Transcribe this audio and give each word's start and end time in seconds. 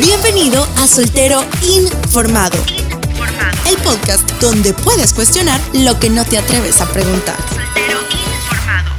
Bienvenido 0.00 0.64
a 0.76 0.86
Soltero 0.86 1.44
Informado. 1.60 2.56
El 3.68 3.76
podcast 3.78 4.30
donde 4.40 4.72
puedes 4.72 5.12
cuestionar 5.12 5.60
lo 5.74 5.98
que 5.98 6.08
no 6.08 6.24
te 6.24 6.38
atreves 6.38 6.80
a 6.80 6.86
preguntar. 6.86 7.34
Soltero 7.48 7.98
Informado. 8.44 8.92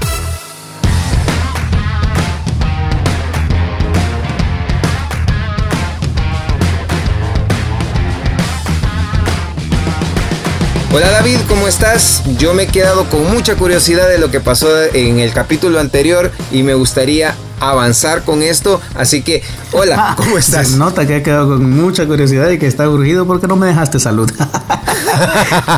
Hola 10.91 11.11
David, 11.11 11.37
¿cómo 11.47 11.69
estás? 11.69 12.23
Yo 12.37 12.53
me 12.53 12.63
he 12.63 12.67
quedado 12.67 13.09
con 13.09 13.31
mucha 13.31 13.55
curiosidad 13.55 14.09
de 14.09 14.17
lo 14.17 14.29
que 14.29 14.41
pasó 14.41 14.83
en 14.83 15.19
el 15.19 15.31
capítulo 15.31 15.79
anterior 15.79 16.29
y 16.51 16.63
me 16.63 16.73
gustaría 16.73 17.35
avanzar 17.59 18.23
con 18.23 18.41
esto. 18.41 18.81
Así 18.95 19.21
que, 19.21 19.41
hola, 19.71 20.15
¿cómo 20.17 20.37
estás? 20.37 20.69
Se 20.69 20.77
nota 20.77 21.05
que 21.05 21.15
ha 21.15 21.23
quedado 21.23 21.49
con 21.49 21.69
mucha 21.69 22.05
curiosidad 22.05 22.49
y 22.49 22.57
que 22.57 22.67
está 22.67 22.89
urgido 22.89 23.25
porque 23.25 23.47
no 23.47 23.55
me 23.55 23.67
dejaste 23.67 23.99
salud. 23.99 24.29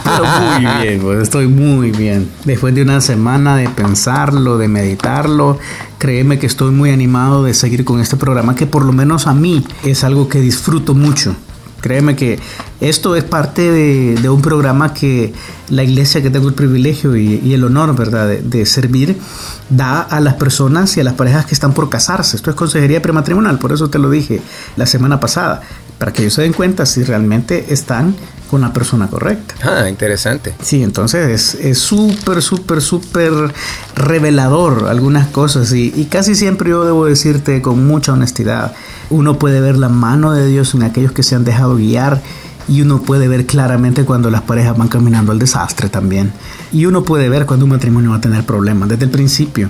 Pero 0.03 0.23
muy 0.25 0.81
bien, 0.81 1.01
pues 1.01 1.23
estoy 1.23 1.47
muy 1.47 1.91
bien. 1.91 2.29
Después 2.45 2.75
de 2.75 2.81
una 2.81 3.01
semana 3.01 3.55
de 3.55 3.69
pensarlo, 3.69 4.57
de 4.57 4.67
meditarlo, 4.67 5.57
créeme 5.97 6.39
que 6.39 6.47
estoy 6.47 6.71
muy 6.71 6.91
animado 6.91 7.43
de 7.43 7.53
seguir 7.53 7.85
con 7.85 7.99
este 7.99 8.17
programa 8.17 8.55
que 8.55 8.67
por 8.67 8.85
lo 8.85 8.91
menos 8.91 9.27
a 9.27 9.33
mí 9.33 9.65
es 9.83 10.03
algo 10.03 10.27
que 10.27 10.39
disfruto 10.39 10.93
mucho. 10.93 11.35
Créeme 11.81 12.15
que 12.15 12.39
esto 12.79 13.15
es 13.15 13.23
parte 13.23 13.71
de, 13.71 14.29
un 14.29 14.41
programa 14.41 14.93
que 14.93 15.33
la 15.69 15.83
iglesia 15.83 16.21
que 16.21 16.29
tengo 16.29 16.47
el 16.47 16.53
privilegio 16.53 17.15
y, 17.15 17.53
el 17.53 17.63
honor, 17.63 17.95
¿verdad?, 17.95 18.27
de, 18.27 18.65
servir, 18.65 19.17
da 19.69 20.01
a 20.01 20.19
las 20.19 20.35
personas 20.35 20.95
y 20.97 21.01
a 21.01 21.03
las 21.03 21.15
parejas 21.15 21.45
que 21.45 21.53
están 21.53 21.73
por 21.73 21.89
casarse. 21.89 22.37
Esto 22.37 22.49
es 22.49 22.55
consejería 22.55 23.01
prematrimonial, 23.01 23.59
por 23.59 23.73
eso 23.73 23.89
te 23.89 23.99
lo 23.99 24.09
dije 24.09 24.41
la 24.77 24.85
semana 24.85 25.19
pasada, 25.19 25.61
para 25.97 26.13
que 26.13 26.21
ellos 26.21 26.35
se 26.35 26.43
den 26.43 26.53
cuenta 26.53 26.85
si 26.85 27.03
realmente 27.03 27.73
están 27.73 28.15
con 28.51 28.61
la 28.61 28.73
persona 28.73 29.07
correcta. 29.07 29.55
Ah, 29.63 29.89
interesante. 29.89 30.53
Sí, 30.61 30.83
entonces 30.83 31.55
es 31.55 31.77
súper, 31.77 32.41
súper, 32.41 32.81
súper 32.81 33.31
revelador 33.95 34.89
algunas 34.89 35.27
cosas 35.29 35.71
y, 35.71 35.93
y 35.95 36.05
casi 36.05 36.35
siempre 36.35 36.69
yo 36.69 36.83
debo 36.83 37.05
decirte 37.05 37.61
con 37.61 37.87
mucha 37.87 38.11
honestidad, 38.11 38.73
uno 39.09 39.39
puede 39.39 39.61
ver 39.61 39.77
la 39.77 39.87
mano 39.87 40.33
de 40.33 40.45
Dios 40.47 40.75
en 40.75 40.83
aquellos 40.83 41.13
que 41.13 41.23
se 41.23 41.35
han 41.35 41.45
dejado 41.45 41.77
guiar 41.77 42.21
y 42.67 42.81
uno 42.81 43.01
puede 43.01 43.29
ver 43.29 43.45
claramente 43.45 44.05
cuando 44.05 44.29
las 44.29 44.41
parejas 44.41 44.77
van 44.77 44.89
caminando 44.89 45.31
al 45.31 45.39
desastre 45.39 45.89
también. 45.89 46.31
Y 46.71 46.85
uno 46.85 47.03
puede 47.03 47.29
ver 47.29 47.45
cuando 47.45 47.65
un 47.65 47.71
matrimonio 47.71 48.11
va 48.11 48.17
a 48.17 48.21
tener 48.21 48.45
problemas 48.45 48.89
desde 48.89 49.05
el 49.05 49.11
principio, 49.11 49.69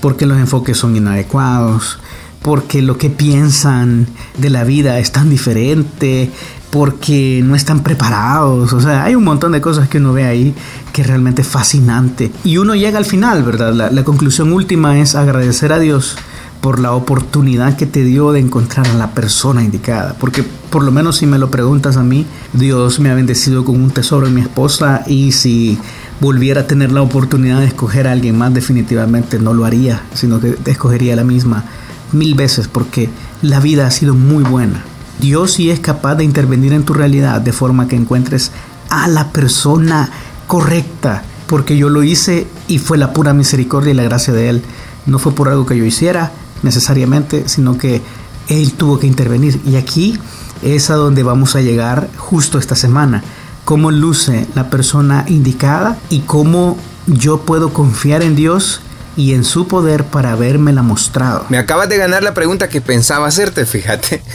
porque 0.00 0.26
los 0.26 0.38
enfoques 0.38 0.76
son 0.76 0.96
inadecuados, 0.96 1.98
porque 2.42 2.82
lo 2.82 2.98
que 2.98 3.10
piensan 3.10 4.06
de 4.38 4.50
la 4.50 4.64
vida 4.64 4.98
es 4.98 5.10
tan 5.10 5.30
diferente, 5.30 6.30
porque 6.76 7.40
no 7.42 7.54
están 7.54 7.82
preparados. 7.82 8.74
O 8.74 8.80
sea, 8.82 9.04
hay 9.04 9.14
un 9.14 9.24
montón 9.24 9.52
de 9.52 9.62
cosas 9.62 9.88
que 9.88 9.96
uno 9.96 10.12
ve 10.12 10.24
ahí 10.24 10.54
que 10.92 11.00
es 11.00 11.06
realmente 11.06 11.42
fascinante. 11.42 12.30
Y 12.44 12.58
uno 12.58 12.74
llega 12.74 12.98
al 12.98 13.06
final, 13.06 13.42
¿verdad? 13.44 13.72
La, 13.72 14.04
conclusión 14.04 14.52
última 14.52 14.98
es 14.98 15.14
agradecer 15.14 15.72
a 15.72 15.78
Dios 15.78 16.16
por 16.60 16.78
la 16.78 16.92
oportunidad 16.92 17.78
que 17.78 17.86
te 17.86 18.04
dio 18.04 18.30
de 18.30 18.40
encontrar 18.40 18.86
a 18.88 18.92
la 18.92 19.12
persona 19.12 19.64
indicada. 19.64 20.16
Porque 20.20 20.42
por 20.42 20.84
lo 20.84 20.92
menos 20.92 21.16
si 21.16 21.24
me 21.26 21.38
lo 21.38 21.50
preguntas 21.50 21.96
a 21.96 22.02
mí, 22.02 22.26
Dios 22.52 23.00
me 23.00 23.08
ha 23.08 23.14
bendecido 23.14 23.64
con 23.64 23.80
un 23.80 23.90
tesoro 23.90 24.26
en 24.26 24.34
mi 24.34 24.42
esposa 24.42 25.02
y 25.06 25.32
si 25.32 25.78
volviera 26.20 26.62
a 26.62 26.66
tener 26.66 26.92
la 26.92 27.00
oportunidad 27.00 27.60
de 27.60 27.68
escoger 27.68 28.06
a 28.06 28.12
alguien 28.12 28.36
más, 28.36 28.52
definitivamente 28.52 29.38
no 29.38 29.54
lo 29.54 29.64
haría, 29.64 30.02
sino 30.12 30.40
que 30.40 30.58
escogería 30.66 31.16
la 31.16 31.24
misma 31.24 31.64
mil 32.12 32.34
veces 32.34 32.68
porque 32.68 33.08
la 33.40 33.60
vida 33.60 33.86
ha 33.86 33.90
sido 33.90 34.14
muy 34.14 34.44
buena. 34.44 34.84
Dios 35.20 35.52
sí 35.52 35.70
es 35.70 35.80
capaz 35.80 36.16
de 36.16 36.24
intervenir 36.24 36.72
en 36.72 36.84
tu 36.84 36.92
realidad 36.92 37.40
de 37.40 37.52
forma 37.52 37.88
que 37.88 37.96
encuentres 37.96 38.52
a 38.90 39.08
la 39.08 39.30
persona 39.32 40.10
correcta, 40.46 41.22
porque 41.46 41.76
yo 41.76 41.88
lo 41.88 42.02
hice 42.02 42.46
y 42.68 42.78
fue 42.78 42.98
la 42.98 43.12
pura 43.12 43.32
misericordia 43.32 43.92
y 43.92 43.96
la 43.96 44.02
gracia 44.02 44.32
de 44.32 44.48
Él. 44.48 44.62
No 45.06 45.18
fue 45.18 45.32
por 45.32 45.48
algo 45.48 45.66
que 45.66 45.76
yo 45.76 45.84
hiciera 45.84 46.32
necesariamente, 46.62 47.48
sino 47.48 47.78
que 47.78 48.02
Él 48.48 48.72
tuvo 48.72 48.98
que 48.98 49.06
intervenir. 49.06 49.60
Y 49.64 49.76
aquí 49.76 50.18
es 50.62 50.90
a 50.90 50.94
donde 50.94 51.22
vamos 51.22 51.56
a 51.56 51.62
llegar 51.62 52.08
justo 52.16 52.58
esta 52.58 52.74
semana. 52.74 53.22
Cómo 53.64 53.90
luce 53.90 54.46
la 54.54 54.70
persona 54.70 55.24
indicada 55.28 55.98
y 56.10 56.20
cómo 56.20 56.76
yo 57.06 57.40
puedo 57.40 57.72
confiar 57.72 58.22
en 58.22 58.36
Dios 58.36 58.80
y 59.16 59.32
en 59.34 59.44
su 59.44 59.66
poder 59.66 60.04
para 60.04 60.32
habérmela 60.32 60.82
mostrado. 60.82 61.46
Me 61.48 61.58
acabas 61.58 61.88
de 61.88 61.96
ganar 61.96 62.22
la 62.22 62.34
pregunta 62.34 62.68
que 62.68 62.80
pensaba 62.80 63.26
hacerte, 63.26 63.66
fíjate. 63.66 64.22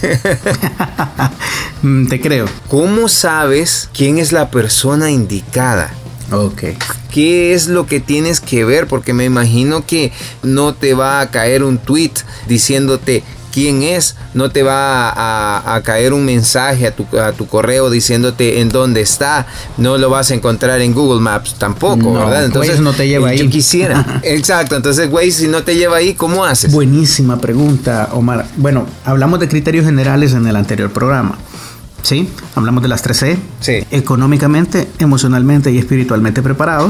Mm, 1.83 2.09
te 2.09 2.21
creo. 2.21 2.45
¿Cómo 2.67 3.07
sabes 3.07 3.89
quién 3.91 4.19
es 4.19 4.31
la 4.31 4.51
persona 4.51 5.09
indicada? 5.09 5.91
Ok. 6.31 6.63
¿Qué 7.09 7.55
es 7.55 7.67
lo 7.67 7.87
que 7.87 7.99
tienes 7.99 8.39
que 8.39 8.63
ver? 8.65 8.85
Porque 8.85 9.13
me 9.13 9.25
imagino 9.25 9.83
que 9.83 10.11
no 10.43 10.75
te 10.75 10.93
va 10.93 11.21
a 11.21 11.31
caer 11.31 11.63
un 11.63 11.79
tweet 11.79 12.13
diciéndote 12.47 13.23
quién 13.51 13.83
es, 13.83 14.15
no 14.33 14.49
te 14.49 14.63
va 14.63 15.75
a, 15.75 15.81
caer 15.83 16.13
un 16.13 16.25
mensaje 16.25 16.87
a 16.87 16.95
tu, 16.95 17.05
a 17.17 17.31
tu, 17.33 17.47
correo 17.47 17.89
diciéndote 17.89 18.61
en 18.61 18.69
dónde 18.69 19.01
está, 19.01 19.47
no 19.77 19.97
lo 19.97 20.09
vas 20.09 20.31
a 20.31 20.35
encontrar 20.35 20.81
en 20.81 20.93
Google 20.93 21.21
Maps 21.21 21.55
tampoco, 21.57 22.13
¿verdad? 22.13 22.45
Entonces 22.45 22.79
no 22.79 22.93
te 22.93 23.07
lleva 23.07 23.29
ahí. 23.29 23.39
Yo 23.39 23.49
quisiera. 23.49 24.19
Exacto, 24.23 24.75
entonces 24.75 25.09
güey, 25.09 25.31
si 25.31 25.47
no 25.47 25.63
te 25.63 25.75
lleva 25.75 25.97
ahí, 25.97 26.13
¿cómo 26.13 26.45
haces? 26.45 26.71
Buenísima 26.71 27.39
pregunta, 27.39 28.09
Omar. 28.13 28.45
Bueno, 28.57 28.85
hablamos 29.05 29.39
de 29.39 29.47
criterios 29.47 29.85
generales 29.85 30.33
en 30.33 30.47
el 30.47 30.55
anterior 30.55 30.91
programa. 30.91 31.37
Sí, 32.03 32.29
hablamos 32.55 32.81
de 32.81 32.89
las 32.89 33.03
3C. 33.05 33.37
Sí. 33.59 33.85
Económicamente, 33.91 34.87
emocionalmente 34.99 35.71
y 35.71 35.77
espiritualmente 35.77 36.41
preparado 36.41 36.89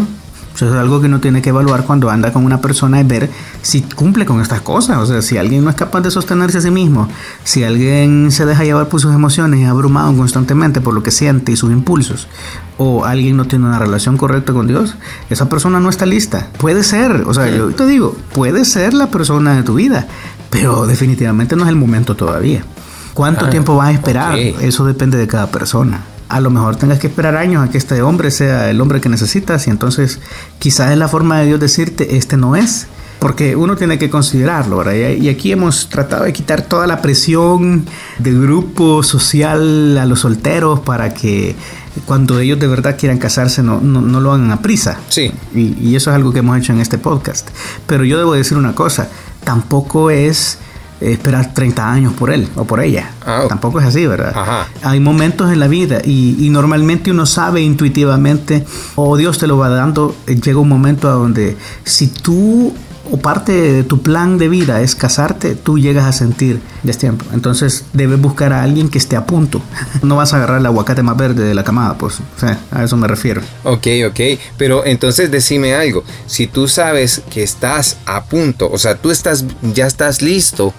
eso 0.56 0.67
es 0.67 0.73
algo 0.73 1.00
que 1.00 1.07
uno 1.07 1.19
tiene 1.19 1.41
que 1.41 1.50
evaluar 1.50 1.85
cuando 1.85 2.09
anda 2.09 2.34
con 2.34 2.45
una 2.45 2.62
persona 2.62 3.00
y 3.00 3.03
ver 3.03 3.29
si 3.62 3.81
cumple 3.81 4.25
con 4.25 4.41
estas 4.41 4.62
cosas. 4.62 4.97
O 4.97 5.06
sea, 5.06 5.22
si 5.22 5.38
alguien 5.38 5.63
no 5.63 5.69
es 5.69 5.75
capaz 5.75 6.01
de 6.01 6.12
sostenerse 6.12 6.59
a 6.59 6.62
sí 6.62 6.72
mismo, 6.72 7.07
si 7.44 7.63
alguien 7.63 8.31
se 8.31 8.45
deja 8.45 8.63
llevar 8.63 8.88
por 8.88 9.00
sus 9.00 9.13
emociones 9.13 9.59
y 9.59 9.63
abrumado 9.63 10.16
constantemente 10.16 10.81
por 10.81 10.94
lo 10.94 11.03
que 11.03 11.12
siente 11.12 11.51
y 11.51 11.56
sus 11.56 11.72
impulsos, 11.72 12.28
o 12.78 13.06
alguien 13.06 13.38
no 13.38 13.45
tiene 13.45 13.66
una 13.66 13.79
relación 13.79 14.17
correcta 14.17 14.53
con 14.53 14.67
Dios, 14.67 14.95
esa 15.29 15.50
persona 15.50 15.79
no 15.79 15.89
está 15.89 16.06
lista. 16.06 16.50
Puede 16.57 16.83
ser, 16.83 17.23
o 17.25 17.33
sea, 17.33 17.50
yo 17.50 17.69
te 17.72 17.85
digo, 17.85 18.16
puede 18.33 18.66
ser 18.66 18.94
la 18.94 19.07
persona 19.07 19.56
de 19.56 19.63
tu 19.63 19.75
vida, 19.75 20.07
pero 20.50 20.85
definitivamente 20.85 21.56
no 21.56 21.63
es 21.63 21.69
el 21.69 21.75
momento 21.75 22.16
todavía. 22.16 22.63
¿Cuánto 23.13 23.45
ah, 23.45 23.50
tiempo 23.50 23.75
vas 23.75 23.89
a 23.89 23.91
esperar? 23.91 24.38
Eso 24.38 24.85
depende 24.85 25.18
de 25.18 25.28
cada 25.28 25.47
persona 25.47 26.01
a 26.31 26.40
lo 26.40 26.50
mejor 26.50 26.78
tengas 26.78 27.00
que 27.00 27.08
esperar 27.08 27.36
años 27.36 27.68
a 27.68 27.69
que 27.69 27.78
este 27.78 28.02
hombre 28.02 28.31
sea 28.31 28.69
el 28.69 28.80
hombre 28.80 29.02
que 29.02 29.09
necesitas 29.09 29.68
y 29.68 29.69
entonces 29.69 30.19
quizás 30.59 30.92
es 30.92 30.97
la 30.97 31.09
forma 31.09 31.40
de 31.40 31.47
Dios 31.47 31.59
decirte, 31.59 32.16
este 32.16 32.38
no 32.38 32.56
es. 32.56 32.88
Porque 33.19 33.56
uno 33.56 33.75
tiene 33.75 34.00
que 34.00 34.09
considerarlo, 34.09 34.78
¿verdad? 34.78 34.94
Y 35.12 35.30
aquí 35.30 35.52
hemos 35.52 35.90
tratado 35.90 36.24
de 36.24 36.34
quitar 36.34 36.64
toda 36.64 36.88
la 36.88 37.03
presión 37.03 37.86
del 38.18 38.42
grupo 38.42 39.03
social 39.03 39.96
a 40.00 40.08
los 40.08 40.22
solteros 40.22 40.80
para 40.80 41.14
que 41.14 41.56
cuando 42.08 42.40
ellos 42.40 42.59
de 42.59 42.66
verdad 42.66 42.98
quieran 42.98 43.19
casarse 43.19 43.62
no, 43.62 43.80
no, 43.80 44.19
lo 44.19 44.34
hagan 44.34 44.50
a 44.50 44.63
prisa. 44.63 44.98
Sí. 45.09 45.31
Y, 45.53 45.78
y 45.80 45.96
eso 45.96 46.09
es 46.09 46.16
algo 46.16 46.34
que 46.34 46.40
hemos 46.40 46.58
hecho 46.58 46.74
en 46.74 46.80
este 46.80 46.98
podcast. 46.98 47.48
Pero 47.86 48.06
yo 48.06 48.18
debo 48.18 48.34
decir 48.34 48.58
una 48.58 48.74
cosa, 48.74 49.08
tampoco 49.44 50.09
es 50.09 50.58
esperar 51.01 51.53
30 51.53 51.91
años 51.91 52.13
por 52.13 52.31
él 52.31 52.47
o 52.56 52.66
por 52.66 52.81
ella. 52.81 53.12
Ah, 53.25 53.45
Tampoco 53.50 53.79
es 53.79 53.85
así, 53.85 54.06
¿verdad? 54.06 54.67
Hay 54.84 55.00
momentos 55.00 55.51
en 55.51 55.59
la 55.59 55.67
vida 55.67 56.01
y, 56.03 56.50
normalmente 56.51 57.12
uno 57.12 57.25
sabe 57.25 57.62
intuitivamente 57.62 58.66
o 58.95 59.16
Dios 59.16 59.38
te 59.38 59.47
lo 59.47 59.57
va 59.57 59.69
dando. 59.69 60.16
Eh, 60.28 60.35
llega 60.35 60.59
un 60.59 60.67
momento 60.67 61.09
a 61.09 61.13
donde 61.13 61.57
si 61.85 62.07
tú 62.07 62.73
o 63.12 63.17
parte 63.17 63.51
de 63.51 63.84
tu 63.84 64.01
plan 64.01 64.38
de 64.38 64.47
vida 64.47 64.81
es 64.81 64.95
casarte, 64.95 65.56
tú 65.56 65.78
llegas 65.78 66.06
a 66.06 66.13
sentir 66.13 66.62
ya 66.84 66.91
es 66.91 66.97
tiempo. 66.97 67.25
Entonces 67.33 67.83
debes 67.94 68.19
buscar 68.19 68.53
a 68.53 68.63
alguien 68.63 68.89
que 68.89 68.98
esté 68.98 69.15
a 69.15 69.25
punto. 69.25 69.62
No 70.01 70.15
vas 70.15 70.33
a 70.33 70.38
agarrar 70.38 70.59
el 70.59 70.65
aguacate 70.65 71.03
más 71.03 71.15
verde 71.15 71.44
de 71.44 71.53
la 71.53 71.63
camada, 71.63 71.98
pues 71.98 72.19
a 72.71 72.83
eso 72.83 72.98
me 72.98 73.07
refiero. 73.07 73.42
Ok, 73.63 73.88
ok, 74.07 74.19
pero 74.57 74.86
entonces 74.86 75.30
decime 75.30 75.75
algo. 75.75 76.03
Si 76.25 76.48
tú 76.48 76.68
sabes 76.68 77.21
que 77.30 77.44
estás 77.44 77.98
a 78.06 78.24
punto, 78.24 78.69
o 78.71 78.77
sea, 78.77 78.95
tú 78.95 79.12
estás, 79.12 79.45
ya 79.62 79.88
estás 79.88 80.21
listo 80.21 80.74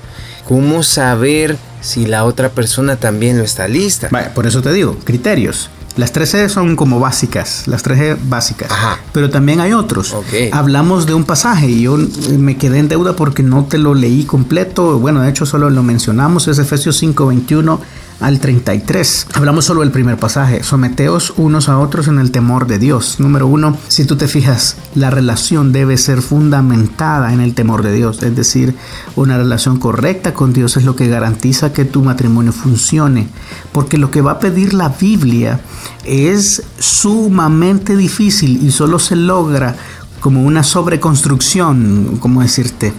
¿Cómo 0.52 0.82
saber 0.82 1.56
si 1.80 2.04
la 2.04 2.26
otra 2.26 2.50
persona 2.50 2.96
también 2.96 3.38
lo 3.38 3.42
está 3.42 3.68
lista? 3.68 4.10
por 4.34 4.46
eso 4.46 4.60
te 4.60 4.70
digo, 4.70 4.98
criterios. 5.02 5.70
Las 5.96 6.12
tres 6.12 6.34
E 6.34 6.50
son 6.50 6.76
como 6.76 7.00
básicas, 7.00 7.66
las 7.68 7.82
tres 7.82 7.98
E 8.00 8.16
básicas. 8.22 8.70
Ajá. 8.70 8.98
Pero 9.14 9.30
también 9.30 9.60
hay 9.60 9.72
otros. 9.72 10.12
Ok. 10.12 10.52
Hablamos 10.52 11.06
de 11.06 11.14
un 11.14 11.24
pasaje 11.24 11.68
y 11.68 11.80
yo 11.80 11.98
eh, 11.98 12.36
me 12.36 12.58
quedé 12.58 12.80
en 12.80 12.88
deuda 12.88 13.16
porque 13.16 13.42
no 13.42 13.64
te 13.64 13.78
lo 13.78 13.94
leí 13.94 14.24
completo. 14.24 14.98
Bueno, 14.98 15.22
de 15.22 15.30
hecho 15.30 15.46
solo 15.46 15.70
lo 15.70 15.82
mencionamos, 15.82 16.48
es 16.48 16.58
Efesios 16.58 16.98
5, 16.98 17.28
21 17.28 17.80
al 18.22 18.38
33. 18.38 19.26
Hablamos 19.34 19.64
solo 19.64 19.80
del 19.80 19.90
primer 19.90 20.16
pasaje. 20.16 20.62
Someteos 20.62 21.34
unos 21.36 21.68
a 21.68 21.78
otros 21.78 22.08
en 22.08 22.18
el 22.18 22.30
temor 22.30 22.66
de 22.66 22.78
Dios. 22.78 23.16
Número 23.18 23.46
uno, 23.46 23.76
si 23.88 24.04
tú 24.04 24.16
te 24.16 24.28
fijas, 24.28 24.76
la 24.94 25.10
relación 25.10 25.72
debe 25.72 25.98
ser 25.98 26.22
fundamentada 26.22 27.32
en 27.32 27.40
el 27.40 27.54
temor 27.54 27.82
de 27.82 27.92
Dios. 27.92 28.22
Es 28.22 28.34
decir, 28.36 28.74
una 29.16 29.36
relación 29.36 29.78
correcta 29.78 30.34
con 30.34 30.52
Dios 30.52 30.76
es 30.76 30.84
lo 30.84 30.96
que 30.96 31.08
garantiza 31.08 31.72
que 31.72 31.84
tu 31.84 32.02
matrimonio 32.02 32.52
funcione. 32.52 33.28
Porque 33.72 33.98
lo 33.98 34.10
que 34.10 34.22
va 34.22 34.32
a 34.32 34.40
pedir 34.40 34.72
la 34.72 34.88
Biblia 34.88 35.60
es 36.04 36.62
sumamente 36.78 37.96
difícil 37.96 38.64
y 38.64 38.70
solo 38.70 38.98
se 38.98 39.16
logra 39.16 39.76
como 40.20 40.44
una 40.44 40.62
sobreconstrucción, 40.62 42.18
como 42.20 42.42
decirte, 42.42 42.92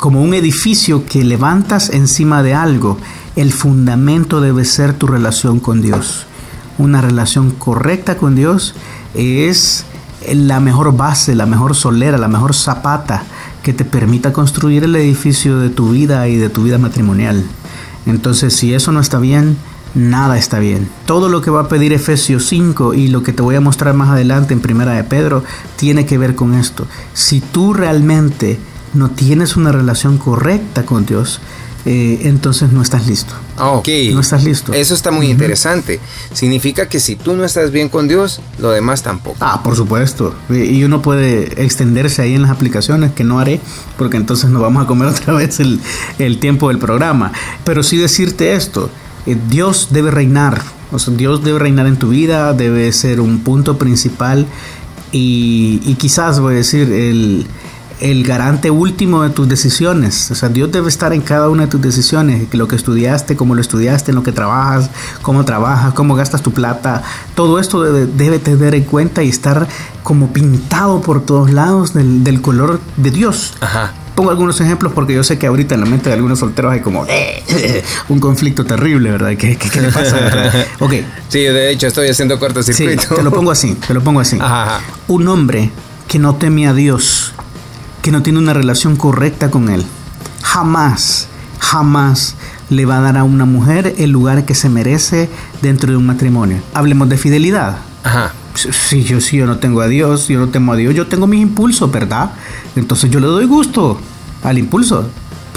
como 0.00 0.22
un 0.22 0.32
edificio 0.32 1.04
que 1.04 1.22
levantas 1.22 1.90
encima 1.90 2.42
de 2.42 2.54
algo. 2.54 2.98
El 3.36 3.52
fundamento 3.52 4.40
debe 4.40 4.64
ser 4.64 4.94
tu 4.94 5.06
relación 5.06 5.60
con 5.60 5.82
Dios. 5.82 6.26
Una 6.78 7.02
relación 7.02 7.50
correcta 7.50 8.16
con 8.16 8.34
Dios 8.34 8.74
es 9.14 9.84
la 10.32 10.58
mejor 10.58 10.96
base, 10.96 11.34
la 11.34 11.46
mejor 11.46 11.76
solera, 11.76 12.16
la 12.16 12.28
mejor 12.28 12.54
zapata 12.54 13.24
que 13.62 13.74
te 13.74 13.84
permita 13.84 14.32
construir 14.32 14.84
el 14.84 14.96
edificio 14.96 15.58
de 15.58 15.68
tu 15.68 15.90
vida 15.90 16.26
y 16.28 16.36
de 16.36 16.48
tu 16.48 16.62
vida 16.62 16.78
matrimonial. 16.78 17.44
Entonces, 18.06 18.56
si 18.56 18.72
eso 18.72 18.92
no 18.92 19.00
está 19.00 19.18
bien, 19.18 19.58
nada 19.94 20.38
está 20.38 20.60
bien. 20.60 20.88
Todo 21.04 21.28
lo 21.28 21.42
que 21.42 21.50
va 21.50 21.60
a 21.60 21.68
pedir 21.68 21.92
Efesios 21.92 22.46
5 22.46 22.94
y 22.94 23.08
lo 23.08 23.22
que 23.22 23.34
te 23.34 23.42
voy 23.42 23.56
a 23.56 23.60
mostrar 23.60 23.92
más 23.92 24.08
adelante 24.08 24.54
en 24.54 24.60
Primera 24.60 24.92
de 24.92 25.04
Pedro 25.04 25.44
tiene 25.76 26.06
que 26.06 26.16
ver 26.16 26.34
con 26.34 26.54
esto. 26.54 26.86
Si 27.12 27.42
tú 27.42 27.74
realmente 27.74 28.58
no 28.94 29.10
tienes 29.10 29.56
una 29.56 29.72
relación 29.72 30.18
correcta 30.18 30.84
con 30.84 31.06
Dios, 31.06 31.40
eh, 31.86 32.20
entonces 32.24 32.72
no 32.72 32.82
estás 32.82 33.06
listo. 33.06 33.32
Ok. 33.58 33.88
No 34.12 34.20
estás 34.20 34.44
listo. 34.44 34.72
Eso 34.72 34.94
está 34.94 35.10
muy 35.10 35.30
interesante. 35.30 36.00
Significa 36.32 36.88
que 36.88 37.00
si 37.00 37.16
tú 37.16 37.34
no 37.34 37.44
estás 37.44 37.70
bien 37.70 37.88
con 37.88 38.06
Dios, 38.06 38.40
lo 38.58 38.70
demás 38.70 39.02
tampoco. 39.02 39.36
Ah, 39.40 39.62
por 39.62 39.76
supuesto. 39.76 40.34
Y 40.50 40.84
uno 40.84 41.00
puede 41.00 41.62
extenderse 41.64 42.22
ahí 42.22 42.34
en 42.34 42.42
las 42.42 42.50
aplicaciones, 42.50 43.12
que 43.12 43.24
no 43.24 43.38
haré, 43.38 43.60
porque 43.96 44.18
entonces 44.18 44.50
nos 44.50 44.60
vamos 44.60 44.84
a 44.84 44.86
comer 44.86 45.08
otra 45.08 45.34
vez 45.34 45.60
el, 45.60 45.80
el 46.18 46.38
tiempo 46.38 46.68
del 46.68 46.78
programa. 46.78 47.32
Pero 47.64 47.82
sí 47.82 47.96
decirte 47.96 48.54
esto, 48.54 48.90
eh, 49.26 49.36
Dios 49.48 49.88
debe 49.90 50.10
reinar. 50.10 50.62
O 50.92 50.98
sea, 50.98 51.14
Dios 51.14 51.44
debe 51.44 51.60
reinar 51.60 51.86
en 51.86 51.96
tu 51.96 52.08
vida, 52.08 52.52
debe 52.52 52.92
ser 52.92 53.20
un 53.20 53.40
punto 53.40 53.78
principal 53.78 54.46
y, 55.12 55.80
y 55.84 55.94
quizás, 55.94 56.40
voy 56.40 56.54
a 56.54 56.56
decir, 56.58 56.92
el, 56.92 57.46
el 58.00 58.24
garante 58.24 58.70
último 58.70 59.22
de 59.22 59.30
tus 59.30 59.48
decisiones. 59.48 60.30
O 60.30 60.34
sea, 60.34 60.48
Dios 60.48 60.70
debe 60.72 60.88
estar 60.88 61.12
en 61.12 61.20
cada 61.20 61.48
una 61.48 61.64
de 61.64 61.68
tus 61.68 61.80
decisiones, 61.80 62.48
lo 62.52 62.66
que 62.68 62.76
estudiaste, 62.76 63.36
cómo 63.36 63.54
lo 63.54 63.60
estudiaste, 63.60 64.10
en 64.10 64.16
lo 64.16 64.22
que 64.22 64.32
trabajas, 64.32 64.90
cómo 65.22 65.44
trabajas, 65.44 65.92
cómo 65.94 66.14
gastas 66.14 66.42
tu 66.42 66.52
plata. 66.52 67.02
Todo 67.34 67.58
esto 67.58 67.82
debe, 67.82 68.06
debe 68.06 68.38
tener 68.38 68.74
en 68.74 68.84
cuenta 68.84 69.22
y 69.22 69.28
estar 69.28 69.68
como 70.02 70.32
pintado 70.32 71.00
por 71.00 71.24
todos 71.24 71.50
lados 71.52 71.94
del, 71.94 72.24
del 72.24 72.40
color 72.40 72.80
de 72.96 73.10
Dios. 73.10 73.54
Ajá. 73.60 73.92
Pongo 74.14 74.30
algunos 74.30 74.60
ejemplos 74.60 74.92
porque 74.92 75.14
yo 75.14 75.24
sé 75.24 75.38
que 75.38 75.46
ahorita 75.46 75.74
en 75.74 75.80
la 75.80 75.86
mente 75.86 76.10
de 76.10 76.14
algunos 76.14 76.40
solteros 76.40 76.72
hay 76.72 76.80
como 76.80 77.06
un 78.08 78.20
conflicto 78.20 78.64
terrible, 78.64 79.10
¿verdad? 79.12 79.30
¿Qué, 79.38 79.56
qué, 79.56 79.70
qué 79.70 79.80
le 79.80 79.90
pasa? 79.90 80.16
¿verdad? 80.16 80.66
Ok, 80.80 80.94
Sí, 81.28 81.38
de 81.38 81.70
hecho 81.70 81.86
estoy 81.86 82.08
haciendo 82.08 82.34
sí, 82.34 82.40
cortocircuito. 82.40 83.14
te 83.14 83.22
lo 83.22 83.30
pongo 83.30 83.50
así, 83.50 83.74
te 83.86 83.94
lo 83.94 84.02
pongo 84.02 84.20
así. 84.20 84.36
Ajá, 84.40 84.76
ajá. 84.76 84.80
Un 85.08 85.26
hombre 85.28 85.70
que 86.08 86.18
no 86.18 86.34
teme 86.34 86.66
a 86.66 86.74
Dios, 86.74 87.32
que 88.02 88.10
no 88.10 88.22
tiene 88.22 88.38
una 88.38 88.52
relación 88.52 88.96
correcta 88.96 89.50
con 89.50 89.68
Él, 89.68 89.84
jamás, 90.42 91.28
jamás 91.58 92.36
le 92.70 92.86
va 92.86 92.98
a 92.98 93.00
dar 93.00 93.16
a 93.16 93.24
una 93.24 93.44
mujer 93.44 93.94
el 93.98 94.10
lugar 94.10 94.44
que 94.44 94.54
se 94.54 94.68
merece 94.68 95.28
dentro 95.62 95.90
de 95.90 95.96
un 95.96 96.06
matrimonio. 96.06 96.58
Hablemos 96.72 97.08
de 97.08 97.18
fidelidad. 97.18 97.78
Ajá. 98.04 98.32
Si 98.54 99.04
yo, 99.04 99.20
si 99.20 99.36
yo 99.36 99.46
no 99.46 99.58
tengo 99.58 99.80
a 99.80 99.88
Dios, 99.88 100.28
yo 100.28 100.38
no 100.38 100.48
temo 100.48 100.72
a 100.72 100.76
Dios, 100.76 100.94
yo 100.94 101.06
tengo 101.06 101.26
mis 101.26 101.40
impulsos, 101.40 101.90
¿verdad? 101.90 102.32
Entonces 102.76 103.10
yo 103.10 103.20
le 103.20 103.26
doy 103.26 103.46
gusto 103.46 104.00
al 104.42 104.58
impulso. 104.58 105.08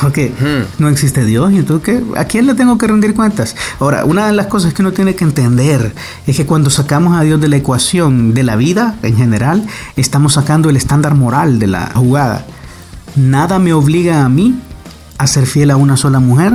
Porque 0.04 0.32
no 0.80 0.90
existe 0.90 1.26
Dios 1.26 1.52
y 1.54 1.58
entonces 1.58 1.86
¿qué? 1.86 2.20
¿a 2.20 2.26
quién 2.26 2.46
le 2.46 2.54
tengo 2.54 2.78
que 2.78 2.88
rendir 2.88 3.16
cuentas? 3.16 3.56
Ahora, 3.80 4.06
una 4.06 4.28
de 4.28 4.34
las 4.34 4.48
cosas 4.48 4.74
que 4.74 4.82
uno 4.82 4.92
tiene 4.92 5.16
que 5.16 5.24
entender 5.24 5.94
es 6.28 6.38
que 6.38 6.46
cuando 6.46 6.70
sacamos 6.70 7.18
a 7.18 7.22
Dios 7.22 7.40
de 7.42 7.48
la 7.48 7.56
ecuación 7.56 8.34
de 8.34 8.44
la 8.44 8.56
vida 8.56 8.98
en 9.02 9.16
general, 9.16 9.66
estamos 9.96 10.34
sacando 10.34 10.70
el 10.70 10.78
estándar 10.78 11.16
moral 11.16 11.58
de 11.58 11.68
la 11.68 11.92
jugada. 11.96 12.46
Nada 13.16 13.60
me 13.60 13.74
obliga 13.74 14.26
a 14.26 14.30
mí 14.30 14.60
a 15.18 15.28
ser 15.28 15.46
fiel 15.46 15.72
a 15.72 15.78
una 15.78 15.98
sola 15.98 16.20
mujer 16.20 16.54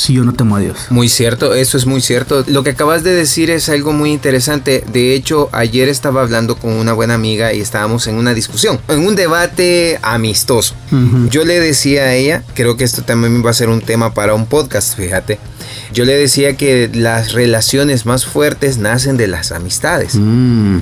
si 0.00 0.14
yo 0.14 0.24
no 0.24 0.32
temo 0.32 0.56
a 0.56 0.60
Dios. 0.60 0.86
Muy 0.88 1.10
cierto, 1.10 1.52
eso 1.52 1.76
es 1.76 1.84
muy 1.84 2.00
cierto. 2.00 2.42
Lo 2.46 2.62
que 2.62 2.70
acabas 2.70 3.04
de 3.04 3.12
decir 3.12 3.50
es 3.50 3.68
algo 3.68 3.92
muy 3.92 4.10
interesante. 4.12 4.82
De 4.90 5.14
hecho, 5.14 5.50
ayer 5.52 5.90
estaba 5.90 6.22
hablando 6.22 6.56
con 6.56 6.72
una 6.72 6.94
buena 6.94 7.12
amiga 7.12 7.52
y 7.52 7.60
estábamos 7.60 8.06
en 8.06 8.14
una 8.14 8.32
discusión, 8.32 8.80
en 8.88 9.06
un 9.06 9.14
debate 9.14 9.98
amistoso. 10.00 10.74
Yo 11.28 11.44
le 11.44 11.60
decía 11.60 12.04
a 12.04 12.14
ella, 12.14 12.42
creo 12.54 12.78
que 12.78 12.84
esto 12.84 13.02
también 13.02 13.44
va 13.44 13.50
a 13.50 13.52
ser 13.52 13.68
un 13.68 13.82
tema 13.82 14.14
para 14.14 14.32
un 14.32 14.46
podcast, 14.46 14.96
fíjate. 14.96 15.38
Yo 15.92 16.06
le 16.06 16.16
decía 16.16 16.56
que 16.56 16.90
las 16.94 17.32
relaciones 17.32 18.06
más 18.06 18.24
fuertes 18.24 18.78
nacen 18.78 19.18
de 19.18 19.26
las 19.26 19.52
amistades. 19.52 20.14
Mm. 20.14 20.78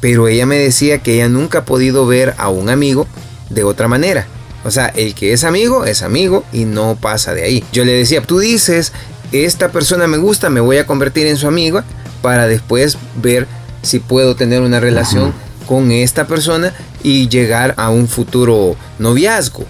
Pero 0.00 0.28
ella 0.28 0.44
me 0.44 0.58
decía 0.58 0.98
que 0.98 1.14
ella 1.14 1.30
nunca 1.30 1.60
ha 1.60 1.64
podido 1.64 2.06
ver 2.06 2.34
a 2.36 2.50
un 2.50 2.68
amigo 2.68 3.06
de 3.48 3.64
otra 3.64 3.88
manera. 3.88 4.26
O 4.64 4.70
sea, 4.70 4.86
el 4.86 5.14
que 5.14 5.32
es 5.32 5.44
amigo 5.44 5.84
es 5.84 6.02
amigo 6.02 6.44
y 6.52 6.64
no 6.64 6.96
pasa 7.00 7.34
de 7.34 7.44
ahí. 7.44 7.64
Yo 7.72 7.84
le 7.84 7.92
decía, 7.92 8.22
tú 8.22 8.38
dices, 8.38 8.92
esta 9.32 9.70
persona 9.70 10.06
me 10.06 10.18
gusta, 10.18 10.50
me 10.50 10.60
voy 10.60 10.78
a 10.78 10.86
convertir 10.86 11.26
en 11.26 11.36
su 11.36 11.46
amiga 11.46 11.84
para 12.22 12.46
después 12.46 12.98
ver 13.22 13.46
si 13.82 14.00
puedo 14.00 14.34
tener 14.36 14.62
una 14.62 14.80
relación 14.80 15.32
con 15.66 15.92
esta 15.92 16.26
persona 16.26 16.74
y 17.02 17.28
llegar 17.28 17.74
a 17.76 17.90
un 17.90 18.08
futuro 18.08 18.76
noviazgo. 18.98 19.64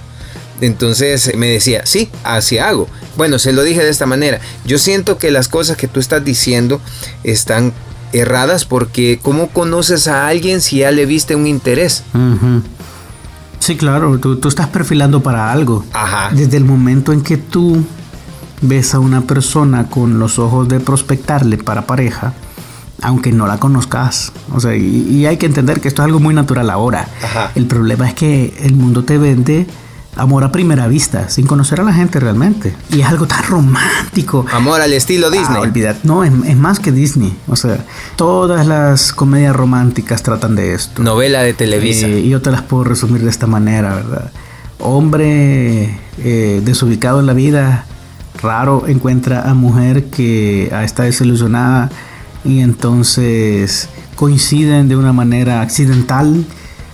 Entonces 0.60 1.34
me 1.36 1.48
decía, 1.48 1.82
sí, 1.84 2.10
así 2.24 2.58
hago. 2.58 2.88
Bueno, 3.16 3.38
se 3.38 3.52
lo 3.52 3.62
dije 3.62 3.82
de 3.82 3.90
esta 3.90 4.06
manera. 4.06 4.40
Yo 4.64 4.78
siento 4.78 5.18
que 5.18 5.30
las 5.30 5.48
cosas 5.48 5.76
que 5.76 5.88
tú 5.88 6.00
estás 6.00 6.24
diciendo 6.24 6.80
están 7.24 7.72
erradas 8.12 8.64
porque 8.64 9.18
¿cómo 9.22 9.48
conoces 9.48 10.08
a 10.08 10.28
alguien 10.28 10.60
si 10.60 10.78
ya 10.78 10.90
le 10.90 11.04
viste 11.04 11.36
un 11.36 11.46
interés? 11.46 12.02
Sí, 13.68 13.76
claro, 13.76 14.18
tú, 14.18 14.36
tú 14.36 14.48
estás 14.48 14.68
perfilando 14.68 15.22
para 15.22 15.52
algo. 15.52 15.84
Ajá. 15.92 16.30
Desde 16.34 16.56
el 16.56 16.64
momento 16.64 17.12
en 17.12 17.20
que 17.20 17.36
tú 17.36 17.84
ves 18.62 18.94
a 18.94 18.98
una 18.98 19.20
persona 19.20 19.90
con 19.90 20.18
los 20.18 20.38
ojos 20.38 20.70
de 20.70 20.80
prospectarle 20.80 21.58
para 21.58 21.82
pareja, 21.86 22.32
aunque 23.02 23.30
no 23.30 23.46
la 23.46 23.58
conozcas, 23.58 24.32
o 24.54 24.58
sea, 24.58 24.74
y, 24.74 25.08
y 25.10 25.26
hay 25.26 25.36
que 25.36 25.44
entender 25.44 25.82
que 25.82 25.88
esto 25.88 26.00
es 26.00 26.06
algo 26.06 26.18
muy 26.18 26.32
natural 26.32 26.70
ahora. 26.70 27.08
Ajá. 27.22 27.50
El 27.56 27.66
problema 27.66 28.08
es 28.08 28.14
que 28.14 28.56
el 28.62 28.74
mundo 28.74 29.04
te 29.04 29.18
vende 29.18 29.66
amor 30.18 30.44
a 30.44 30.52
primera 30.52 30.88
vista, 30.88 31.28
sin 31.28 31.46
conocer 31.46 31.80
a 31.80 31.84
la 31.84 31.92
gente 31.92 32.20
realmente. 32.20 32.74
Y 32.90 33.00
es 33.00 33.06
algo 33.06 33.26
tan 33.26 33.44
romántico. 33.44 34.44
Amor 34.52 34.80
al 34.80 34.92
estilo 34.92 35.30
Disney. 35.30 35.56
Ah, 35.56 35.60
olvidad. 35.60 35.96
No, 36.02 36.24
es, 36.24 36.32
es 36.46 36.56
más 36.56 36.80
que 36.80 36.92
Disney. 36.92 37.34
O 37.46 37.56
sea, 37.56 37.84
todas 38.16 38.66
las 38.66 39.12
comedias 39.12 39.54
románticas 39.54 40.22
tratan 40.22 40.56
de 40.56 40.74
esto. 40.74 41.02
Novela 41.02 41.42
de 41.42 41.54
Televisa. 41.54 42.08
Eh, 42.08 42.20
y 42.20 42.28
yo 42.28 42.42
te 42.42 42.50
las 42.50 42.62
puedo 42.62 42.84
resumir 42.84 43.22
de 43.22 43.30
esta 43.30 43.46
manera, 43.46 43.94
¿verdad? 43.94 44.32
Hombre 44.80 45.98
eh, 46.18 46.60
desubicado 46.64 47.20
en 47.20 47.26
la 47.26 47.32
vida, 47.32 47.84
raro 48.42 48.84
encuentra 48.88 49.48
a 49.48 49.54
mujer 49.54 50.06
que 50.06 50.68
ah, 50.72 50.84
está 50.84 51.04
desilusionada 51.04 51.90
y 52.44 52.60
entonces 52.60 53.88
coinciden 54.16 54.88
de 54.88 54.96
una 54.96 55.12
manera 55.12 55.60
accidental. 55.60 56.44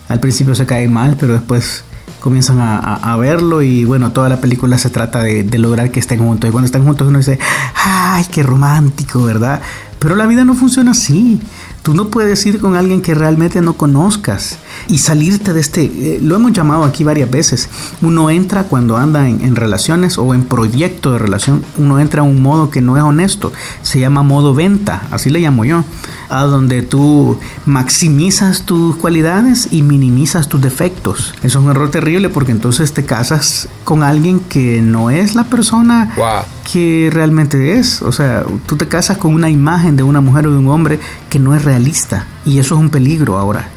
Al 0.09 0.21
principio 0.21 0.55
se 0.55 0.67
caen 0.67 0.93
mal, 0.93 1.17
pero 1.19 1.33
después 1.33 1.85
comienzan 2.25 2.59
a, 2.59 2.79
a- 2.79 3.17
verlo 3.19 3.61
y 3.61 3.85
bueno, 3.85 4.13
toda 4.13 4.31
la 4.31 4.41
película 4.41 4.79
se 4.79 4.89
trata 4.89 5.23
de, 5.23 5.43
de 5.45 5.59
lograr 5.59 5.91
que 5.91 6.01
estén 6.01 6.21
juntos. 6.21 6.49
Y 6.49 6.53
cuando 6.53 6.65
están 6.65 6.83
juntos 6.83 7.07
uno 7.07 7.19
dice, 7.19 7.39
ay, 7.85 8.25
qué 8.31 8.43
romántico, 8.43 9.23
¿verdad? 9.23 9.61
Pero 9.99 10.17
la 10.17 10.27
vida 10.27 10.43
no 10.47 10.55
funciona 10.55 10.93
así. 10.93 11.39
Tú 11.85 11.93
no 11.95 12.09
puedes 12.09 12.45
ir 12.47 12.61
con 12.61 12.77
alguien 12.77 13.03
que 13.03 13.15
realmente 13.15 13.61
no 13.61 13.75
conozcas 13.75 14.59
y 14.89 14.99
salirte 14.99 15.53
de 15.53 15.61
este, 15.61 15.85
eh, 15.85 16.19
lo 16.23 16.35
hemos 16.35 16.53
llamado 16.53 16.83
aquí 16.85 17.05
varias 17.05 17.31
veces, 17.31 17.69
uno 18.01 18.31
entra 18.31 18.65
cuando 18.65 18.97
anda 18.97 19.29
en, 19.29 19.43
en 19.45 19.55
relaciones 19.55 20.17
o 20.17 20.33
en 20.33 20.45
proyecto 20.45 21.13
de 21.13 21.19
relación, 21.19 21.63
uno 21.77 22.01
entra 22.01 22.23
a 22.23 22.25
un 22.25 22.41
modo 22.41 22.71
que 22.71 22.81
no 22.81 22.97
es 22.97 23.03
honesto, 23.03 23.53
se 23.83 24.01
llama 24.01 24.23
modo 24.23 24.55
venta, 24.55 25.03
así 25.11 25.29
le 25.29 25.41
llamo 25.41 25.67
yo, 25.67 25.85
a 26.31 26.45
donde 26.45 26.81
tú 26.81 27.39
maximizas 27.67 28.63
tus 28.63 28.97
cualidades 28.97 29.69
y 29.71 29.83
minimizas 29.83 30.49
tus 30.49 30.63
defectos. 30.63 31.35
Eso 31.43 31.59
es 31.59 31.65
un 31.65 31.71
error 31.71 31.91
terrible 31.91 32.31
porque 32.31 32.53
entonces 32.53 32.95
te 32.95 33.05
casas 33.05 33.69
con 33.85 34.03
alguien 34.03 34.41
que 34.41 34.81
no 34.81 35.11
es 35.11 35.35
la 35.35 35.45
persona 35.45 36.13
Wow. 36.17 36.43
que 36.73 37.11
realmente 37.13 37.79
es. 37.79 38.01
O 38.03 38.11
sea, 38.11 38.45
tú 38.67 38.77
te 38.77 38.89
casas 38.89 39.19
con 39.19 39.35
una 39.35 39.51
imagen 39.51 39.97
de 39.97 40.03
una 40.03 40.21
mujer 40.23 40.47
o 40.47 40.51
de 40.51 40.57
un 40.57 40.69
hombre 40.69 40.99
que 41.29 41.39
no 41.39 41.55
es 41.55 41.63
realista 41.75 42.27
y 42.47 42.61
eso 42.61 42.77
es 42.77 42.81
un 42.81 42.91
peligro 42.91 43.37
ahora. 43.37 43.69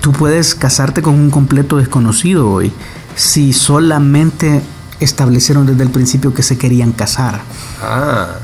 Tú 0.00 0.10
puedes 0.12 0.54
casarte 0.56 1.00
con 1.00 1.14
un 1.14 1.30
completo 1.30 1.76
desconocido 1.76 2.50
hoy 2.50 2.72
si 3.14 3.52
solamente 3.52 4.62
establecieron 4.98 5.64
desde 5.64 5.84
el 5.84 5.90
principio 5.90 6.34
que 6.34 6.42
se 6.42 6.58
querían 6.58 6.90
casar. 6.90 7.40
Ah. 7.80 8.38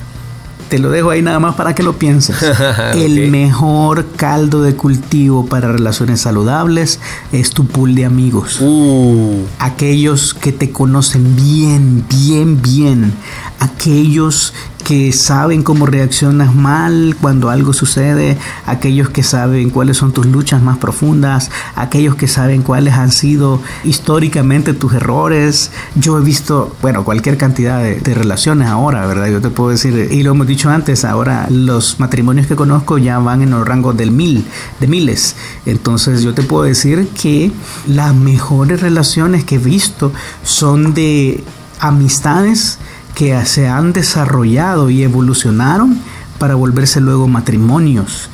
Te 0.69 0.79
lo 0.79 0.89
dejo 0.89 1.11
ahí 1.11 1.21
nada 1.21 1.39
más 1.39 1.57
para 1.57 1.75
que 1.75 1.83
lo 1.83 1.99
pienses. 1.99 2.37
El 2.95 3.31
mejor 3.31 4.07
caldo 4.17 4.63
de 4.63 4.75
cultivo 4.75 5.45
para 5.45 5.71
relaciones 5.71 6.21
saludables 6.23 6.99
es 7.33 7.51
tu 7.51 7.67
pool 7.67 7.95
de 7.95 8.07
amigos. 8.07 8.59
Uh. 8.61 9.45
Aquellos 9.59 10.33
que 10.33 10.53
te 10.53 10.71
conocen 10.71 11.37
bien, 11.37 12.07
bien, 12.09 12.63
bien. 12.63 13.13
Aquellos 13.59 14.55
que 14.85 15.13
saben 15.13 15.63
cómo 15.63 15.87
reaccionas 15.87 16.55
mal 16.55 17.17
cuando 17.21 17.51
algo 17.51 17.73
sucede. 17.73 18.37
Aquellos 18.67 19.11
que 19.11 19.23
saben 19.23 19.71
cuáles 19.71 19.97
son 19.97 20.13
tus 20.13 20.27
luchas 20.27 20.63
más 20.63 20.79
profundas. 20.79 21.51
Aquellos 21.77 22.17
que 22.17 22.29
saben 22.29 22.63
cuáles 22.63 22.95
han 22.95 23.13
sido 23.13 23.61
históricamente 23.85 24.75
tus 24.75 24.93
errores. 24.95 25.71
Yo 25.95 26.19
he 26.19 26.21
visto, 26.23 26.75
bueno, 26.83 27.05
cualquier 27.05 27.37
cantidad 27.37 27.83
de, 27.83 28.13
relaciones 28.13 28.69
ahora, 28.69 29.07
¿verdad? 29.07 29.29
Yo 29.29 29.41
te 29.41 29.49
puedo 29.49 29.71
decir, 29.71 30.09
y 30.11 30.23
lo 30.23 30.33
hemos 30.33 30.47
dicho 30.47 30.69
antes, 30.71 31.05
ahora 31.05 31.47
los 31.51 31.99
matrimonios 31.99 32.47
que 32.47 32.57
conozco 32.57 32.99
ya 32.99 33.19
van 33.19 33.43
en 33.43 33.51
los 33.51 33.67
rangos 33.67 33.97
del 33.97 34.11
mil, 34.11 34.45
de 34.81 34.87
miles. 34.87 35.37
Entonces 35.67 36.23
yo 36.23 36.35
te 36.35 36.43
puedo 36.43 36.65
decir 36.65 37.09
que 37.21 37.51
las 37.87 38.15
mejores 38.15 38.81
relaciones 38.81 39.45
que 39.45 39.57
he 39.57 39.59
visto 39.59 40.13
son 40.43 40.95
de 40.95 41.43
amistades 41.81 42.79
que 43.23 43.47
se 43.47 43.69
han 43.69 43.93
desarrollado 43.93 44.91
y 44.91 45.05
evolucionaron 45.05 45.97
para 46.41 46.57
volverse 46.57 47.01
luego 47.01 47.29
matrimonios. 47.29 48.29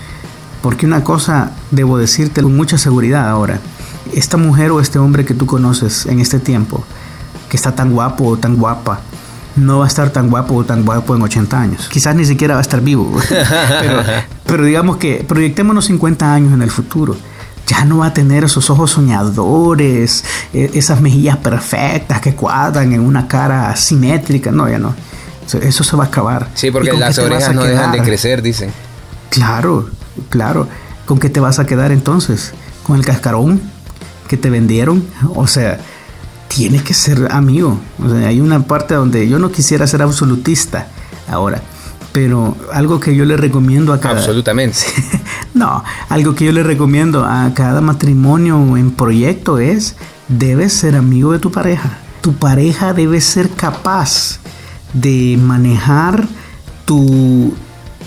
Porque 0.62 0.86
una 0.86 1.04
cosa 1.04 1.50
debo 1.70 1.98
decirte 1.98 2.42
con 2.42 2.56
mucha 2.56 2.78
seguridad 2.78 3.28
ahora, 3.28 3.60
esta 4.14 4.38
mujer 4.38 4.70
o 4.70 4.80
este 4.80 4.98
hombre 4.98 5.26
que 5.26 5.34
tú 5.34 5.44
conoces 5.44 6.06
en 6.06 6.20
este 6.20 6.38
tiempo, 6.38 6.84
que 7.50 7.58
está 7.58 7.74
tan 7.74 7.92
guapo 7.92 8.24
o 8.24 8.38
tan 8.38 8.56
guapa, 8.56 9.00
no 9.56 9.80
va 9.80 9.84
a 9.84 9.88
estar 9.88 10.08
tan 10.08 10.30
guapo 10.30 10.54
o 10.54 10.64
tan 10.64 10.86
guapo 10.86 11.14
en 11.14 11.20
80 11.20 11.60
años. 11.60 11.88
Quizás 11.90 12.16
ni 12.16 12.24
siquiera 12.24 12.54
va 12.54 12.60
a 12.60 12.62
estar 12.62 12.80
vivo. 12.80 13.14
pero, 13.28 14.02
pero 14.46 14.64
digamos 14.64 14.96
que 14.96 15.22
proyectémonos 15.28 15.84
50 15.84 16.32
años 16.32 16.54
en 16.54 16.62
el 16.62 16.70
futuro. 16.70 17.14
Ya 17.68 17.84
no 17.84 17.98
va 17.98 18.06
a 18.06 18.14
tener 18.14 18.44
esos 18.44 18.70
ojos 18.70 18.92
soñadores, 18.92 20.24
eh, 20.54 20.70
esas 20.74 21.00
mejillas 21.00 21.36
perfectas 21.36 22.20
que 22.20 22.34
cuadran 22.34 22.92
en 22.92 23.00
una 23.00 23.28
cara 23.28 23.74
simétrica. 23.76 24.50
No, 24.50 24.68
ya 24.68 24.78
no. 24.78 24.94
Eso- 25.60 25.84
se 25.84 25.96
va 25.96 26.04
a 26.04 26.06
acabar. 26.06 26.48
Sí, 26.54 26.68
¿Y 26.68 26.70
porque 26.70 26.92
las 26.92 27.18
orejas 27.18 27.54
no 27.54 27.64
dejan 27.64 27.92
de 27.92 28.02
crecer, 28.02 28.42
dicen. 28.42 28.70
Claro, 29.30 29.88
claro. 30.30 30.66
¿Con 31.06 31.18
qué 31.18 31.30
te 31.30 31.40
vas 31.40 31.58
a 31.58 31.66
quedar 31.66 31.92
entonces? 31.92 32.52
¿Con 32.86 32.96
el 32.96 33.04
cascarón 33.04 33.60
que 34.28 34.36
te 34.36 34.50
vendieron? 34.50 35.06
O 35.34 35.46
sea, 35.46 35.78
tiene 36.48 36.82
que 36.82 36.94
ser 36.94 37.28
amigo. 37.30 37.78
O 38.02 38.08
sea, 38.08 38.28
hay 38.28 38.40
una 38.40 38.60
parte 38.64 38.94
donde 38.94 39.28
yo 39.28 39.38
no 39.38 39.50
quisiera 39.52 39.86
ser 39.86 40.02
absolutista 40.02 40.88
ahora, 41.30 41.62
pero 42.12 42.56
algo 42.72 43.00
que 43.00 43.14
yo 43.14 43.24
le 43.24 43.36
recomiendo 43.36 43.92
a 43.92 44.00
cada... 44.00 44.18
Absolutamente. 44.18 44.78
no, 45.54 45.82
algo 46.08 46.34
que 46.34 46.44
yo 46.44 46.52
le 46.52 46.62
recomiendo 46.62 47.24
a 47.24 47.52
cada 47.54 47.80
matrimonio 47.80 48.76
en 48.76 48.90
proyecto 48.90 49.58
es, 49.58 49.96
debes 50.28 50.72
ser 50.72 50.96
amigo 50.96 51.32
de 51.32 51.38
tu 51.38 51.50
pareja. 51.50 51.98
Tu 52.20 52.34
pareja 52.34 52.92
debe 52.92 53.20
ser 53.20 53.50
capaz 53.50 54.40
de 54.92 55.38
manejar 55.40 56.26
tu, 56.84 57.54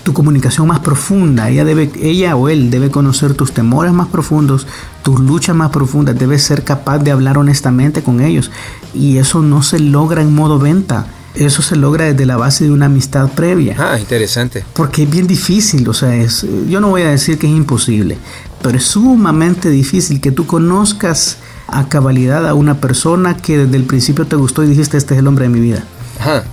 tu 0.03 0.13
comunicación 0.13 0.67
más 0.67 0.79
profunda. 0.79 1.49
Ella, 1.49 1.65
debe, 1.65 1.91
ella 2.01 2.35
o 2.35 2.49
él 2.49 2.69
debe 2.69 2.89
conocer 2.89 3.33
tus 3.33 3.51
temores 3.51 3.93
más 3.93 4.07
profundos, 4.07 4.67
tus 5.03 5.19
luchas 5.19 5.55
más 5.55 5.69
profundas. 5.69 6.17
Debe 6.17 6.39
ser 6.39 6.63
capaz 6.63 6.99
de 6.99 7.11
hablar 7.11 7.37
honestamente 7.37 8.03
con 8.03 8.21
ellos. 8.21 8.51
Y 8.93 9.17
eso 9.17 9.41
no 9.41 9.63
se 9.63 9.79
logra 9.79 10.21
en 10.21 10.33
modo 10.33 10.59
venta. 10.59 11.07
Eso 11.35 11.61
se 11.61 11.75
logra 11.75 12.05
desde 12.05 12.25
la 12.25 12.35
base 12.35 12.65
de 12.65 12.71
una 12.71 12.87
amistad 12.87 13.29
previa. 13.29 13.75
Ah, 13.79 13.97
interesante. 13.99 14.65
Porque 14.73 15.03
es 15.03 15.09
bien 15.09 15.27
difícil, 15.27 15.87
o 15.87 15.93
sea, 15.93 16.15
es, 16.15 16.45
yo 16.67 16.81
no 16.81 16.89
voy 16.89 17.03
a 17.03 17.09
decir 17.09 17.37
que 17.37 17.47
es 17.47 17.53
imposible, 17.53 18.17
pero 18.61 18.77
es 18.77 18.83
sumamente 18.83 19.69
difícil 19.69 20.19
que 20.19 20.31
tú 20.31 20.45
conozcas 20.45 21.37
a 21.67 21.87
cabalidad 21.87 22.47
a 22.47 22.53
una 22.53 22.81
persona 22.81 23.37
que 23.37 23.57
desde 23.57 23.77
el 23.77 23.83
principio 23.83 24.25
te 24.27 24.35
gustó 24.35 24.63
y 24.63 24.67
dijiste, 24.67 24.97
este 24.97 25.13
es 25.13 25.19
el 25.21 25.27
hombre 25.27 25.43
de 25.43 25.49
mi 25.49 25.61
vida. 25.61 25.83
Ajá. 26.19 26.43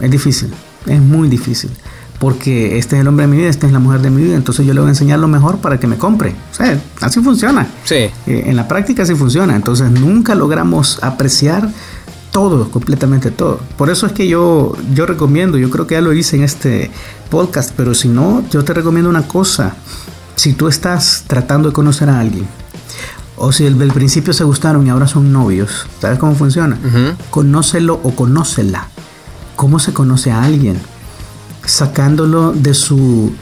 Es 0.00 0.10
difícil, 0.10 0.52
es 0.86 1.00
muy 1.00 1.28
difícil, 1.28 1.70
porque 2.18 2.76
este 2.76 2.96
es 2.96 3.02
el 3.02 3.08
hombre 3.08 3.26
de 3.26 3.30
mi 3.30 3.36
vida, 3.36 3.48
esta 3.48 3.68
es 3.68 3.72
la 3.72 3.78
mujer 3.78 4.00
de 4.00 4.10
mi 4.10 4.22
vida, 4.22 4.34
entonces 4.34 4.66
yo 4.66 4.74
le 4.74 4.80
voy 4.80 4.88
a 4.88 4.90
enseñar 4.90 5.20
lo 5.20 5.28
mejor 5.28 5.58
para 5.58 5.78
que 5.78 5.86
me 5.86 5.96
compre. 5.96 6.34
O 6.50 6.54
sea, 6.54 6.76
así 7.00 7.20
funciona. 7.20 7.68
Sí. 7.84 7.94
Eh, 7.94 8.12
en 8.26 8.56
la 8.56 8.66
práctica 8.66 9.06
sí 9.06 9.14
funciona, 9.14 9.54
entonces 9.54 9.92
nunca 9.92 10.34
logramos 10.34 10.98
apreciar 11.02 11.70
todo, 12.34 12.68
completamente 12.68 13.30
todo. 13.30 13.60
Por 13.78 13.90
eso 13.90 14.06
es 14.06 14.12
que 14.12 14.26
yo, 14.26 14.76
yo 14.92 15.06
recomiendo, 15.06 15.56
yo 15.56 15.70
creo 15.70 15.86
que 15.86 15.94
ya 15.94 16.00
lo 16.00 16.12
hice 16.12 16.34
en 16.34 16.42
este 16.42 16.90
podcast, 17.30 17.70
pero 17.76 17.94
si 17.94 18.08
no, 18.08 18.42
yo 18.50 18.64
te 18.64 18.74
recomiendo 18.74 19.08
una 19.08 19.28
cosa. 19.28 19.76
Si 20.34 20.52
tú 20.52 20.66
estás 20.66 21.22
tratando 21.28 21.68
de 21.68 21.72
conocer 21.72 22.10
a 22.10 22.18
alguien, 22.18 22.48
o 23.36 23.52
si 23.52 23.62
del 23.62 23.92
principio 23.92 24.32
se 24.32 24.42
gustaron 24.42 24.84
y 24.84 24.90
ahora 24.90 25.06
son 25.06 25.32
novios, 25.32 25.86
¿sabes 26.00 26.18
cómo 26.18 26.34
funciona? 26.34 26.76
Conócelo 27.30 28.00
o 28.02 28.16
conócela. 28.16 28.88
¿Cómo 29.54 29.78
se 29.78 29.92
conoce 29.92 30.32
a 30.32 30.42
alguien? 30.42 30.76
Sacándolo 31.64 32.52
de 32.52 32.74
su, 32.74 33.32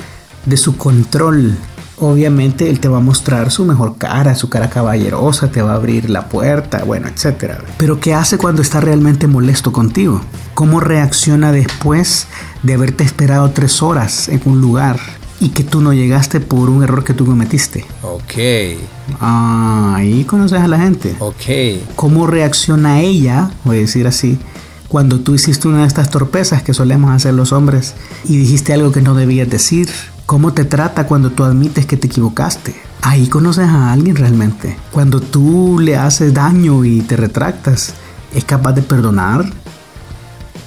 de 0.44 0.58
su 0.58 0.76
control. 0.76 1.56
Obviamente 2.04 2.68
él 2.68 2.80
te 2.80 2.88
va 2.88 2.96
a 2.96 3.00
mostrar 3.00 3.52
su 3.52 3.64
mejor 3.64 3.96
cara, 3.96 4.34
su 4.34 4.48
cara 4.48 4.68
caballerosa, 4.68 5.52
te 5.52 5.62
va 5.62 5.70
a 5.70 5.76
abrir 5.76 6.10
la 6.10 6.28
puerta, 6.28 6.82
bueno, 6.82 7.06
etcétera. 7.06 7.58
Pero 7.76 8.00
¿qué 8.00 8.12
hace 8.12 8.38
cuando 8.38 8.60
está 8.60 8.80
realmente 8.80 9.28
molesto 9.28 9.70
contigo? 9.70 10.20
¿Cómo 10.54 10.80
reacciona 10.80 11.52
después 11.52 12.26
de 12.64 12.74
haberte 12.74 13.04
esperado 13.04 13.52
tres 13.52 13.82
horas 13.82 14.28
en 14.28 14.40
un 14.46 14.60
lugar 14.60 14.98
y 15.38 15.50
que 15.50 15.62
tú 15.62 15.80
no 15.80 15.92
llegaste 15.92 16.40
por 16.40 16.70
un 16.70 16.82
error 16.82 17.04
que 17.04 17.14
tú 17.14 17.24
cometiste? 17.24 17.84
Ok. 18.02 18.34
Ah, 19.20 19.94
ahí 19.98 20.24
conoces 20.24 20.58
a 20.60 20.66
la 20.66 20.78
gente 20.80 21.14
Ok. 21.20 21.84
cómo 21.94 22.26
reacciona 22.26 23.00
ella, 23.00 23.52
voy 23.62 23.76
a 23.76 23.80
decir 23.80 24.08
así, 24.08 24.40
cuando 24.88 25.20
tú 25.20 25.34
hiciste 25.36 25.68
una 25.68 25.82
de 25.82 25.86
estas 25.86 26.10
torpezas 26.10 26.64
que 26.64 26.74
solemos 26.74 27.12
hacer 27.12 27.32
los 27.34 27.52
hombres 27.52 27.94
y 28.24 28.38
dijiste 28.38 28.72
algo 28.72 28.90
que 28.90 29.02
no 29.02 29.14
debías 29.14 29.48
decir. 29.48 29.88
¿Cómo 30.26 30.52
te 30.52 30.64
trata 30.64 31.06
cuando 31.06 31.30
tú 31.30 31.44
admites 31.44 31.86
que 31.86 31.96
te 31.96 32.06
equivocaste? 32.06 32.74
Ahí 33.02 33.26
conoces 33.26 33.66
a 33.66 33.92
alguien 33.92 34.16
realmente. 34.16 34.76
Cuando 34.92 35.20
tú 35.20 35.78
le 35.80 35.96
haces 35.96 36.32
daño 36.32 36.84
y 36.84 37.00
te 37.00 37.16
retractas, 37.16 37.94
¿es 38.34 38.44
capaz 38.44 38.72
de 38.72 38.82
perdonar? 38.82 39.44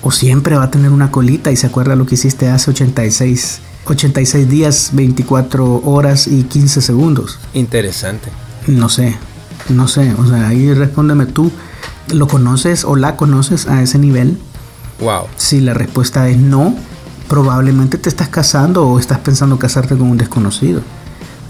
¿O 0.01 0.11
siempre 0.11 0.55
va 0.55 0.65
a 0.65 0.71
tener 0.71 0.91
una 0.91 1.09
colita 1.09 1.51
y 1.51 1.55
se 1.55 1.67
acuerda 1.67 1.95
lo 1.95 2.05
que 2.05 2.15
hiciste 2.15 2.49
hace 2.49 2.71
86, 2.71 3.59
86 3.85 4.49
días, 4.49 4.89
24 4.93 5.81
horas 5.85 6.27
y 6.27 6.43
15 6.43 6.81
segundos? 6.81 7.39
Interesante. 7.53 8.29
No 8.67 8.89
sé, 8.89 9.15
no 9.69 9.87
sé, 9.87 10.13
o 10.19 10.27
sea, 10.27 10.49
ahí 10.49 10.73
respóndeme 10.73 11.25
tú, 11.25 11.51
¿lo 12.11 12.27
conoces 12.27 12.83
o 12.83 12.95
la 12.95 13.15
conoces 13.15 13.67
a 13.67 13.81
ese 13.81 13.97
nivel? 13.97 14.37
Wow. 14.99 15.23
Si 15.37 15.61
la 15.61 15.73
respuesta 15.73 16.27
es 16.29 16.37
no, 16.37 16.75
probablemente 17.27 17.97
te 17.97 18.09
estás 18.09 18.29
casando 18.29 18.87
o 18.87 18.99
estás 18.99 19.19
pensando 19.19 19.59
casarte 19.59 19.95
con 19.95 20.09
un 20.09 20.17
desconocido. 20.17 20.81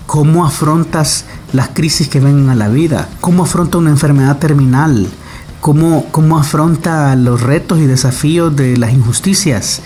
¿Cómo 0.06 0.46
afrontas 0.46 1.26
las 1.52 1.70
crisis 1.70 2.08
que 2.08 2.20
vengan 2.20 2.50
a 2.50 2.56
la 2.56 2.70
vida? 2.70 3.10
¿Cómo 3.22 3.44
afronta 3.44 3.78
una 3.78 3.90
enfermedad 3.90 4.38
terminal? 4.38 5.08
¿Cómo, 5.62 6.06
cómo 6.12 6.38
afronta 6.38 7.16
los 7.16 7.42
retos 7.42 7.80
y 7.80 7.86
desafíos 7.86 8.56
de 8.56 8.78
las 8.78 8.94
injusticias? 8.94 9.82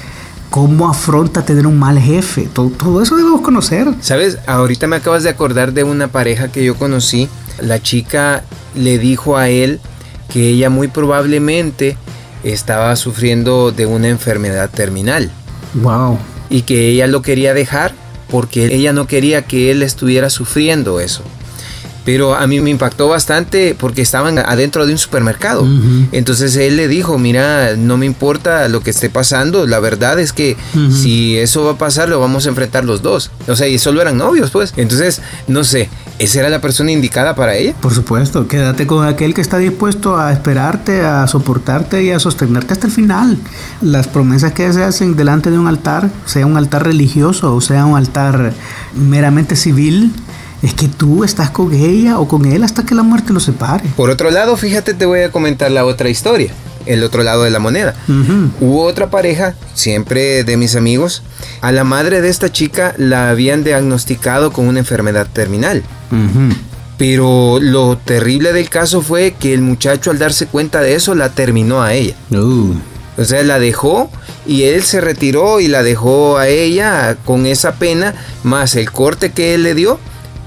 ¿Cómo 0.50 0.90
afronta 0.90 1.46
tener 1.46 1.66
un 1.66 1.80
mal 1.80 2.00
jefe? 2.00 2.50
Todo, 2.52 2.70
todo 2.70 3.02
eso 3.02 3.16
debemos 3.16 3.42
conocer. 3.42 3.88
Sabes, 4.02 4.40
ahorita 4.46 4.88
me 4.88 4.98
acabas 4.98 5.24
de 5.24 5.30
acordar 5.30 5.74
de 5.74 5.84
una 5.84 6.10
pareja 6.10 6.52
que 6.52 6.66
yo 6.66 6.76
conocí. 6.76 7.30
La 7.62 7.82
chica 7.82 8.44
le 8.76 8.98
dijo 8.98 9.38
a 9.38 9.48
él 9.48 9.80
que 10.28 10.50
ella 10.50 10.70
muy 10.70 10.90
probablemente 10.90 11.98
estaba 12.44 12.96
sufriendo 12.96 13.72
de 13.72 13.86
una 13.86 14.10
enfermedad 14.10 14.70
terminal 14.70 15.32
Wow. 15.74 16.18
y 16.50 16.64
que 16.64 16.90
ella 16.90 17.08
lo 17.08 17.22
quería 17.22 17.54
dejar 17.54 17.94
porque 18.30 18.74
ella 18.74 18.94
no 18.94 19.08
quería 19.08 19.44
que 19.44 19.72
él 19.72 19.84
estuviera 19.84 20.30
sufriendo 20.30 21.00
eso. 21.00 21.24
Pero 22.12 22.34
a 22.34 22.48
mí 22.48 22.60
me 22.60 22.72
impactó 22.72 23.08
bastante 23.08 23.76
porque 23.78 24.02
estaban 24.02 24.40
adentro 24.40 24.88
de 24.88 24.94
un 24.94 24.98
supermercado. 24.98 25.68
Entonces 26.12 26.56
él 26.56 26.76
le 26.76 26.88
dijo, 26.88 27.20
mira, 27.20 27.76
no 27.76 27.98
me 27.98 28.08
importa 28.08 28.68
lo 28.68 28.82
que 28.82 28.90
esté 28.90 29.12
pasando, 29.12 29.68
la 29.68 29.80
verdad 29.80 30.20
es 30.20 30.34
que 30.34 30.58
si 30.92 31.38
eso 31.38 31.66
va 31.66 31.74
a 31.74 31.78
pasar, 31.78 32.10
lo 32.10 32.20
vamos 32.20 32.48
a 32.48 32.50
enfrentar 32.50 32.84
los 32.84 33.04
dos. 33.04 33.30
O 33.48 33.56
sea, 33.56 33.68
y 33.68 33.78
solo 33.78 34.02
eran 34.02 34.18
novios, 34.18 34.50
pues. 34.50 34.74
Entonces, 34.76 35.22
no 35.48 35.64
sé, 35.64 35.88
¿esa 36.18 36.40
era 36.40 36.50
la 36.50 36.62
persona 36.62 36.92
indicada 36.92 37.36
para 37.36 37.56
ella? 37.56 37.76
Por 37.80 37.94
supuesto, 37.94 38.48
quédate 38.48 38.88
con 38.88 39.06
aquel 39.06 39.36
que 39.36 39.42
está 39.42 39.60
dispuesto 39.60 40.18
a 40.18 40.34
esperarte, 40.34 41.02
a 41.02 41.28
soportarte 41.28 42.02
y 42.04 42.10
a 42.10 42.20
sostenerte 42.20 42.74
hasta 42.74 42.88
el 42.88 42.92
final. 42.92 43.38
Las 43.82 44.08
promesas 44.08 44.54
que 44.54 44.74
se 44.74 44.84
hacen 44.84 45.16
delante 45.16 45.52
de 45.52 45.60
un 45.60 45.68
altar, 45.68 46.10
sea 46.26 46.48
un 46.48 46.58
altar 46.58 46.86
religioso 46.86 47.54
o 47.54 47.62
sea 47.62 47.86
un 47.86 47.98
altar 47.98 48.54
meramente 48.96 49.56
civil, 49.56 50.12
es 50.62 50.74
que 50.74 50.88
tú 50.88 51.24
estás 51.24 51.50
con 51.50 51.74
ella 51.74 52.20
o 52.20 52.28
con 52.28 52.46
él 52.46 52.64
hasta 52.64 52.86
que 52.86 52.96
la 52.96 53.04
muerte 53.04 53.34
los 53.34 53.44
separe. 53.44 53.90
Por 53.96 54.10
otro 54.10 54.32
lado, 54.32 54.58
fíjate, 54.58 54.94
te 54.94 55.06
voy 55.06 55.22
a 55.22 55.32
comentar 55.32 55.72
la 55.72 55.86
otra 55.86 56.10
historia, 56.10 56.52
el 56.86 57.04
otro 57.04 57.24
lado 57.24 57.44
de 57.44 57.50
la 57.50 57.60
moneda. 57.60 57.96
Hubo 58.60 58.84
otra 58.84 59.10
pareja, 59.10 59.56
siempre 59.74 60.44
de 60.44 60.58
mis 60.58 60.76
amigos, 60.76 61.24
a 61.62 61.72
la 61.72 61.84
madre 61.84 62.22
de 62.22 62.30
esta 62.30 62.52
chica 62.52 62.94
la 62.98 63.30
habían 63.30 63.64
diagnosticado 63.64 64.52
con 64.52 64.68
una 64.68 64.80
enfermedad 64.80 65.28
terminal. 65.32 65.84
Pero 66.98 67.60
lo 67.62 67.98
terrible 67.98 68.52
del 68.52 68.70
caso 68.70 69.02
fue 69.02 69.34
que 69.40 69.54
el 69.54 69.62
muchacho 69.62 70.12
al 70.12 70.20
darse 70.20 70.48
cuenta 70.48 70.82
de 70.82 70.96
eso 70.96 71.16
la 71.16 71.30
terminó 71.30 71.82
a 71.82 71.94
ella. 71.94 72.16
Uh. 72.32 72.74
O 73.18 73.24
sea, 73.24 73.42
la 73.44 73.60
dejó 73.60 74.10
y 74.46 74.64
él 74.64 74.84
se 74.84 75.00
retiró 75.00 75.62
y 75.62 75.68
la 75.68 75.84
dejó 75.84 76.38
a 76.38 76.48
ella 76.50 77.18
con 77.24 77.46
esa 77.46 77.74
pena, 77.74 78.16
más 78.44 78.76
el 78.76 78.92
corte 78.92 79.32
que 79.32 79.54
él 79.54 79.64
le 79.64 79.76
dio 79.76 80.00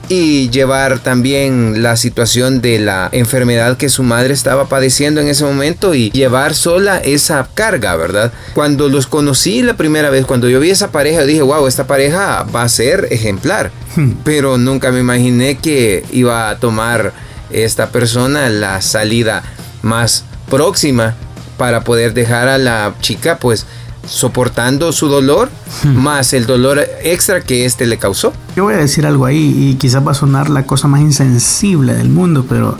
y 0.08 0.50
llevar 0.50 0.98
también 0.98 1.82
la 1.82 1.96
situación 1.96 2.60
de 2.60 2.78
la 2.78 3.08
enfermedad 3.12 3.76
que 3.76 3.88
su 3.88 4.02
madre 4.02 4.34
estaba 4.34 4.66
padeciendo 4.68 5.20
en 5.20 5.28
ese 5.28 5.44
momento 5.44 5.94
y 5.94 6.10
llevar 6.10 6.54
sola 6.54 6.98
esa 6.98 7.48
carga, 7.54 7.96
¿verdad? 7.96 8.32
Cuando 8.54 8.88
los 8.88 9.06
conocí 9.06 9.62
la 9.62 9.74
primera 9.74 10.10
vez, 10.10 10.26
cuando 10.26 10.48
yo 10.48 10.60
vi 10.60 10.70
esa 10.70 10.92
pareja, 10.92 11.22
dije, 11.22 11.42
wow, 11.42 11.66
esta 11.66 11.86
pareja 11.86 12.44
va 12.44 12.62
a 12.62 12.68
ser 12.68 13.08
ejemplar, 13.10 13.70
hmm. 13.96 14.10
pero 14.24 14.58
nunca 14.58 14.90
me 14.92 15.00
imaginé 15.00 15.56
que 15.56 16.04
iba 16.12 16.50
a 16.50 16.58
tomar 16.58 17.12
esta 17.50 17.90
persona 17.90 18.48
la 18.48 18.80
salida 18.80 19.42
más 19.82 20.24
próxima 20.50 21.14
para 21.56 21.84
poder 21.84 22.14
dejar 22.14 22.48
a 22.48 22.58
la 22.58 22.94
chica 23.00 23.38
pues 23.38 23.66
soportando 24.06 24.92
su 24.92 25.08
dolor 25.08 25.50
hmm. 25.84 25.96
más 25.96 26.32
el 26.32 26.46
dolor 26.46 26.80
extra 27.02 27.40
que 27.40 27.64
este 27.64 27.86
le 27.86 27.98
causó. 27.98 28.32
Yo 28.56 28.64
voy 28.64 28.74
a 28.74 28.78
decir 28.78 29.06
algo 29.06 29.26
ahí 29.26 29.54
y 29.56 29.74
quizás 29.74 30.06
va 30.06 30.12
a 30.12 30.14
sonar 30.14 30.50
la 30.50 30.64
cosa 30.64 30.88
más 30.88 31.00
insensible 31.00 31.94
del 31.94 32.08
mundo, 32.08 32.44
pero 32.48 32.76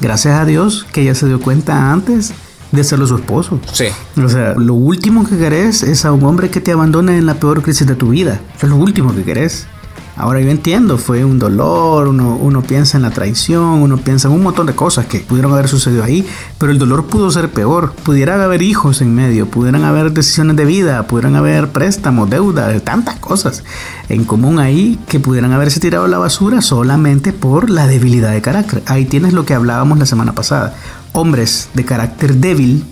gracias 0.00 0.38
a 0.38 0.44
Dios 0.44 0.86
que 0.92 1.02
ella 1.02 1.14
se 1.14 1.26
dio 1.26 1.40
cuenta 1.40 1.92
antes 1.92 2.32
de 2.72 2.84
serlo 2.84 3.06
su 3.06 3.16
esposo. 3.16 3.60
Sí. 3.72 3.86
O 4.22 4.28
sea, 4.28 4.54
lo 4.54 4.74
último 4.74 5.28
que 5.28 5.36
querés 5.36 5.82
es 5.82 6.04
a 6.04 6.12
un 6.12 6.24
hombre 6.24 6.50
que 6.50 6.60
te 6.60 6.72
abandone 6.72 7.18
en 7.18 7.26
la 7.26 7.34
peor 7.34 7.62
crisis 7.62 7.86
de 7.86 7.94
tu 7.94 8.08
vida. 8.08 8.40
Eso 8.56 8.66
es 8.66 8.70
lo 8.70 8.76
último 8.76 9.14
que 9.14 9.22
querés. 9.22 9.66
Ahora 10.14 10.40
yo 10.40 10.50
entiendo, 10.50 10.98
fue 10.98 11.24
un 11.24 11.38
dolor, 11.38 12.08
uno, 12.08 12.36
uno, 12.36 12.62
piensa 12.62 12.98
en 12.98 13.02
la 13.02 13.10
traición, 13.10 13.62
uno 13.62 13.96
piensa 13.96 14.28
en 14.28 14.34
un 14.34 14.42
montón 14.42 14.66
de 14.66 14.74
cosas 14.74 15.06
que 15.06 15.20
pudieron 15.20 15.52
haber 15.52 15.68
sucedido 15.68 16.04
ahí, 16.04 16.26
pero 16.58 16.70
el 16.70 16.78
dolor 16.78 17.06
pudo 17.06 17.30
ser 17.30 17.50
peor. 17.50 17.94
Pudieran 17.94 18.42
haber 18.42 18.60
hijos 18.60 19.00
en 19.00 19.14
medio, 19.14 19.46
pudieran 19.46 19.84
haber 19.84 20.12
decisiones 20.12 20.56
de 20.56 20.66
vida, 20.66 21.06
pudieran 21.06 21.34
haber 21.36 21.70
préstamos, 21.70 22.28
deuda, 22.28 22.78
tantas 22.80 23.16
cosas 23.20 23.64
en 24.10 24.24
común 24.24 24.58
ahí 24.58 24.98
que 25.08 25.18
pudieran 25.18 25.52
haberse 25.52 25.80
tirado 25.80 26.04
a 26.04 26.08
la 26.08 26.18
basura 26.18 26.60
solamente 26.60 27.32
por 27.32 27.70
la 27.70 27.86
debilidad 27.86 28.32
de 28.32 28.42
carácter. 28.42 28.82
Ahí 28.86 29.06
tienes 29.06 29.32
lo 29.32 29.46
que 29.46 29.54
hablábamos 29.54 29.98
la 29.98 30.06
semana 30.06 30.34
pasada. 30.34 30.74
Hombres 31.12 31.70
de 31.72 31.86
carácter 31.86 32.36
débil 32.36 32.84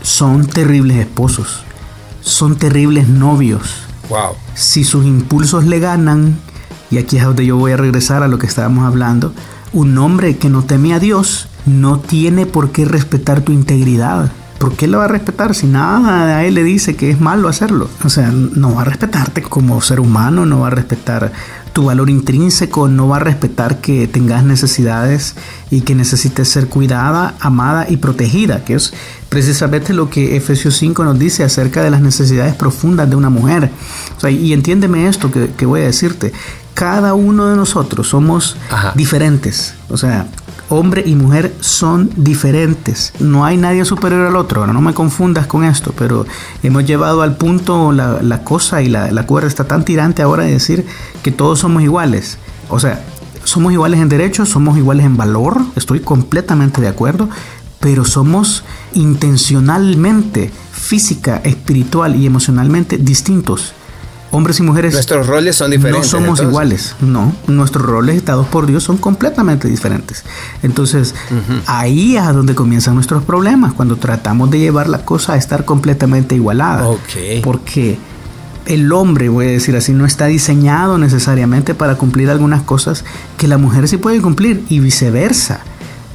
son 0.00 0.46
terribles 0.46 0.96
esposos, 0.96 1.62
son 2.22 2.56
terribles 2.56 3.08
novios. 3.08 3.82
Wow. 4.08 4.34
Si 4.54 4.84
sus 4.84 5.04
impulsos 5.04 5.64
le 5.64 5.78
ganan, 5.78 6.38
y 6.90 6.98
aquí 6.98 7.16
es 7.16 7.24
donde 7.24 7.46
yo 7.46 7.56
voy 7.56 7.72
a 7.72 7.76
regresar 7.76 8.22
a 8.22 8.28
lo 8.28 8.38
que 8.38 8.46
estábamos 8.46 8.84
hablando, 8.84 9.32
un 9.72 9.96
hombre 9.98 10.36
que 10.36 10.48
no 10.48 10.62
teme 10.62 10.94
a 10.94 11.00
Dios 11.00 11.48
no 11.66 11.98
tiene 11.98 12.46
por 12.46 12.70
qué 12.70 12.84
respetar 12.84 13.40
tu 13.40 13.52
integridad. 13.52 14.30
¿Por 14.58 14.76
qué 14.76 14.86
lo 14.86 14.98
va 14.98 15.04
a 15.04 15.08
respetar 15.08 15.54
si 15.54 15.66
nada 15.66 16.38
a 16.38 16.44
él 16.44 16.54
le 16.54 16.62
dice 16.62 16.96
que 16.96 17.10
es 17.10 17.20
malo 17.20 17.48
hacerlo? 17.48 17.88
O 18.04 18.08
sea, 18.08 18.30
no 18.30 18.74
va 18.74 18.82
a 18.82 18.84
respetarte 18.84 19.42
como 19.42 19.80
ser 19.82 20.00
humano, 20.00 20.46
no 20.46 20.60
va 20.60 20.68
a 20.68 20.70
respetar 20.70 21.32
tu 21.72 21.86
valor 21.86 22.08
intrínseco, 22.08 22.88
no 22.88 23.08
va 23.08 23.16
a 23.16 23.20
respetar 23.20 23.80
que 23.80 24.06
tengas 24.06 24.44
necesidades 24.44 25.34
y 25.70 25.80
que 25.80 25.94
necesites 25.94 26.48
ser 26.48 26.68
cuidada, 26.68 27.34
amada 27.40 27.86
y 27.90 27.96
protegida, 27.96 28.64
que 28.64 28.74
es 28.74 28.94
precisamente 29.28 29.92
lo 29.92 30.08
que 30.08 30.36
Efesios 30.36 30.76
5 30.76 31.04
nos 31.04 31.18
dice 31.18 31.42
acerca 31.42 31.82
de 31.82 31.90
las 31.90 32.00
necesidades 32.00 32.54
profundas 32.54 33.10
de 33.10 33.16
una 33.16 33.28
mujer. 33.28 33.70
y 34.30 34.52
entiéndeme 34.52 35.08
esto 35.08 35.30
que 35.30 35.66
voy 35.66 35.80
a 35.80 35.86
decirte, 35.86 36.32
cada 36.74 37.14
uno 37.14 37.46
de 37.46 37.56
nosotros 37.56 38.08
somos 38.08 38.56
diferentes. 38.94 39.74
O 39.88 39.96
sea, 39.96 40.26
hombre 40.68 41.04
y 41.06 41.14
mujer 41.14 41.54
son 41.60 42.10
diferentes. 42.16 43.12
No 43.20 43.44
hay 43.44 43.56
nadie 43.56 43.84
superior 43.84 44.26
al 44.26 44.36
otro. 44.36 44.60
Ahora 44.60 44.72
no 44.72 44.80
me 44.80 44.92
confundas 44.92 45.46
con 45.46 45.64
esto, 45.64 45.94
pero 45.96 46.26
hemos 46.62 46.84
llevado 46.84 47.22
al 47.22 47.36
punto 47.36 47.92
la, 47.92 48.44
cosa 48.44 48.82
y 48.82 48.88
la, 48.88 49.10
la, 49.12 49.26
cuerda 49.26 49.48
está 49.48 49.64
tan 49.64 49.84
tirante 49.84 50.22
ahora 50.22 50.42
de 50.42 50.52
decir 50.52 50.84
que 51.22 51.30
todos 51.30 51.60
somos 51.60 51.82
iguales. 51.82 52.38
O 52.68 52.80
sea, 52.80 53.02
somos 53.44 53.72
iguales 53.72 54.00
en 54.00 54.08
derechos, 54.08 54.48
somos 54.48 54.76
iguales 54.76 55.06
en 55.06 55.16
valor, 55.16 55.62
estoy 55.76 56.00
completamente 56.00 56.80
de 56.80 56.88
acuerdo, 56.88 57.28
pero 57.78 58.04
somos 58.04 58.64
intencionalmente, 58.94 60.50
física, 60.72 61.40
espiritual 61.44 62.16
y 62.16 62.26
emocionalmente 62.26 62.96
distintos 62.96 63.74
hombres 64.34 64.58
y 64.58 64.62
mujeres. 64.62 64.92
Nuestros 64.92 65.26
roles 65.26 65.56
son 65.56 65.70
diferentes. 65.70 66.12
No 66.12 66.18
somos 66.18 66.42
iguales, 66.42 66.96
no. 67.00 67.34
Nuestros 67.46 67.86
roles 67.86 68.24
dados 68.24 68.46
por 68.48 68.66
Dios 68.66 68.82
son 68.82 68.96
completamente 68.96 69.68
diferentes. 69.68 70.24
Entonces, 70.62 71.14
ahí 71.66 72.16
es 72.16 72.26
donde 72.34 72.54
comienzan 72.54 72.94
nuestros 72.94 73.22
problemas, 73.22 73.72
cuando 73.74 73.96
tratamos 73.96 74.50
de 74.50 74.58
llevar 74.58 74.88
la 74.88 75.04
cosa 75.04 75.34
a 75.34 75.36
estar 75.36 75.64
completamente 75.64 76.34
igualada. 76.34 76.84
Porque 77.42 77.98
el 78.66 78.92
hombre, 78.92 79.28
voy 79.28 79.46
a 79.46 79.50
decir 79.50 79.76
así, 79.76 79.92
no 79.92 80.04
está 80.04 80.26
diseñado 80.26 80.98
necesariamente 80.98 81.74
para 81.74 81.96
cumplir 81.96 82.30
algunas 82.30 82.62
cosas 82.62 83.04
que 83.36 83.46
la 83.46 83.58
mujer 83.58 83.88
sí 83.88 83.98
puede 83.98 84.20
cumplir 84.20 84.64
y 84.68 84.80
viceversa. 84.80 85.60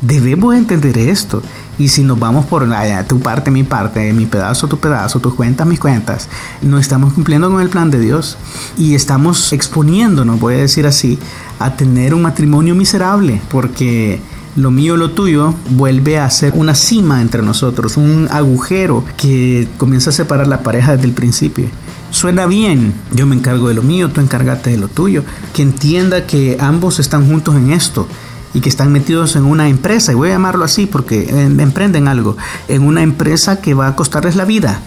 Debemos 0.01 0.55
entender 0.55 0.97
esto. 0.97 1.41
Y 1.79 1.87
si 1.87 2.03
nos 2.03 2.19
vamos 2.19 2.45
por 2.45 2.67
tu 3.07 3.19
parte, 3.21 3.49
mi 3.49 3.63
parte, 3.63 4.11
mi 4.11 4.25
pedazo, 4.25 4.67
tu 4.67 4.77
pedazo, 4.77 5.21
tus 5.21 5.33
cuentas, 5.33 5.65
mis 5.65 5.79
cuentas, 5.79 6.27
no 6.61 6.77
estamos 6.77 7.13
cumpliendo 7.13 7.49
con 7.49 7.61
el 7.61 7.69
plan 7.69 7.89
de 7.89 7.99
Dios. 7.99 8.37
Y 8.77 8.95
estamos 8.95 9.53
exponiéndonos, 9.53 10.41
voy 10.41 10.55
a 10.55 10.57
decir 10.57 10.85
así, 10.85 11.17
a 11.57 11.77
tener 11.77 12.13
un 12.13 12.21
matrimonio 12.21 12.75
miserable. 12.75 13.41
Porque 13.49 14.19
lo 14.57 14.71
mío, 14.71 14.97
lo 14.97 15.11
tuyo, 15.11 15.55
vuelve 15.69 16.19
a 16.19 16.29
ser 16.29 16.51
una 16.53 16.75
cima 16.75 17.21
entre 17.21 17.41
nosotros, 17.41 17.95
un 17.95 18.27
agujero 18.29 19.05
que 19.15 19.69
comienza 19.77 20.09
a 20.09 20.13
separar 20.13 20.47
la 20.47 20.63
pareja 20.63 20.97
desde 20.97 21.07
el 21.07 21.13
principio. 21.13 21.67
Suena 22.11 22.45
bien, 22.45 22.93
yo 23.13 23.25
me 23.25 23.35
encargo 23.35 23.69
de 23.69 23.75
lo 23.75 23.83
mío, 23.83 24.09
tú 24.09 24.19
encárgate 24.19 24.71
de 24.71 24.77
lo 24.77 24.89
tuyo, 24.89 25.23
que 25.53 25.61
entienda 25.61 26.25
que 26.25 26.57
ambos 26.59 26.99
están 26.99 27.27
juntos 27.29 27.55
en 27.55 27.71
esto 27.71 28.07
y 28.53 28.61
que 28.61 28.69
están 28.69 28.91
metidos 28.91 29.35
en 29.35 29.45
una 29.45 29.69
empresa, 29.69 30.11
y 30.11 30.15
voy 30.15 30.29
a 30.29 30.33
llamarlo 30.33 30.65
así 30.65 30.85
porque 30.85 31.29
em, 31.29 31.59
emprenden 31.59 32.07
algo, 32.07 32.35
en 32.67 32.83
una 32.83 33.03
empresa 33.03 33.61
que 33.61 33.73
va 33.73 33.87
a 33.87 33.95
costarles 33.95 34.35
la 34.35 34.45
vida 34.45 34.79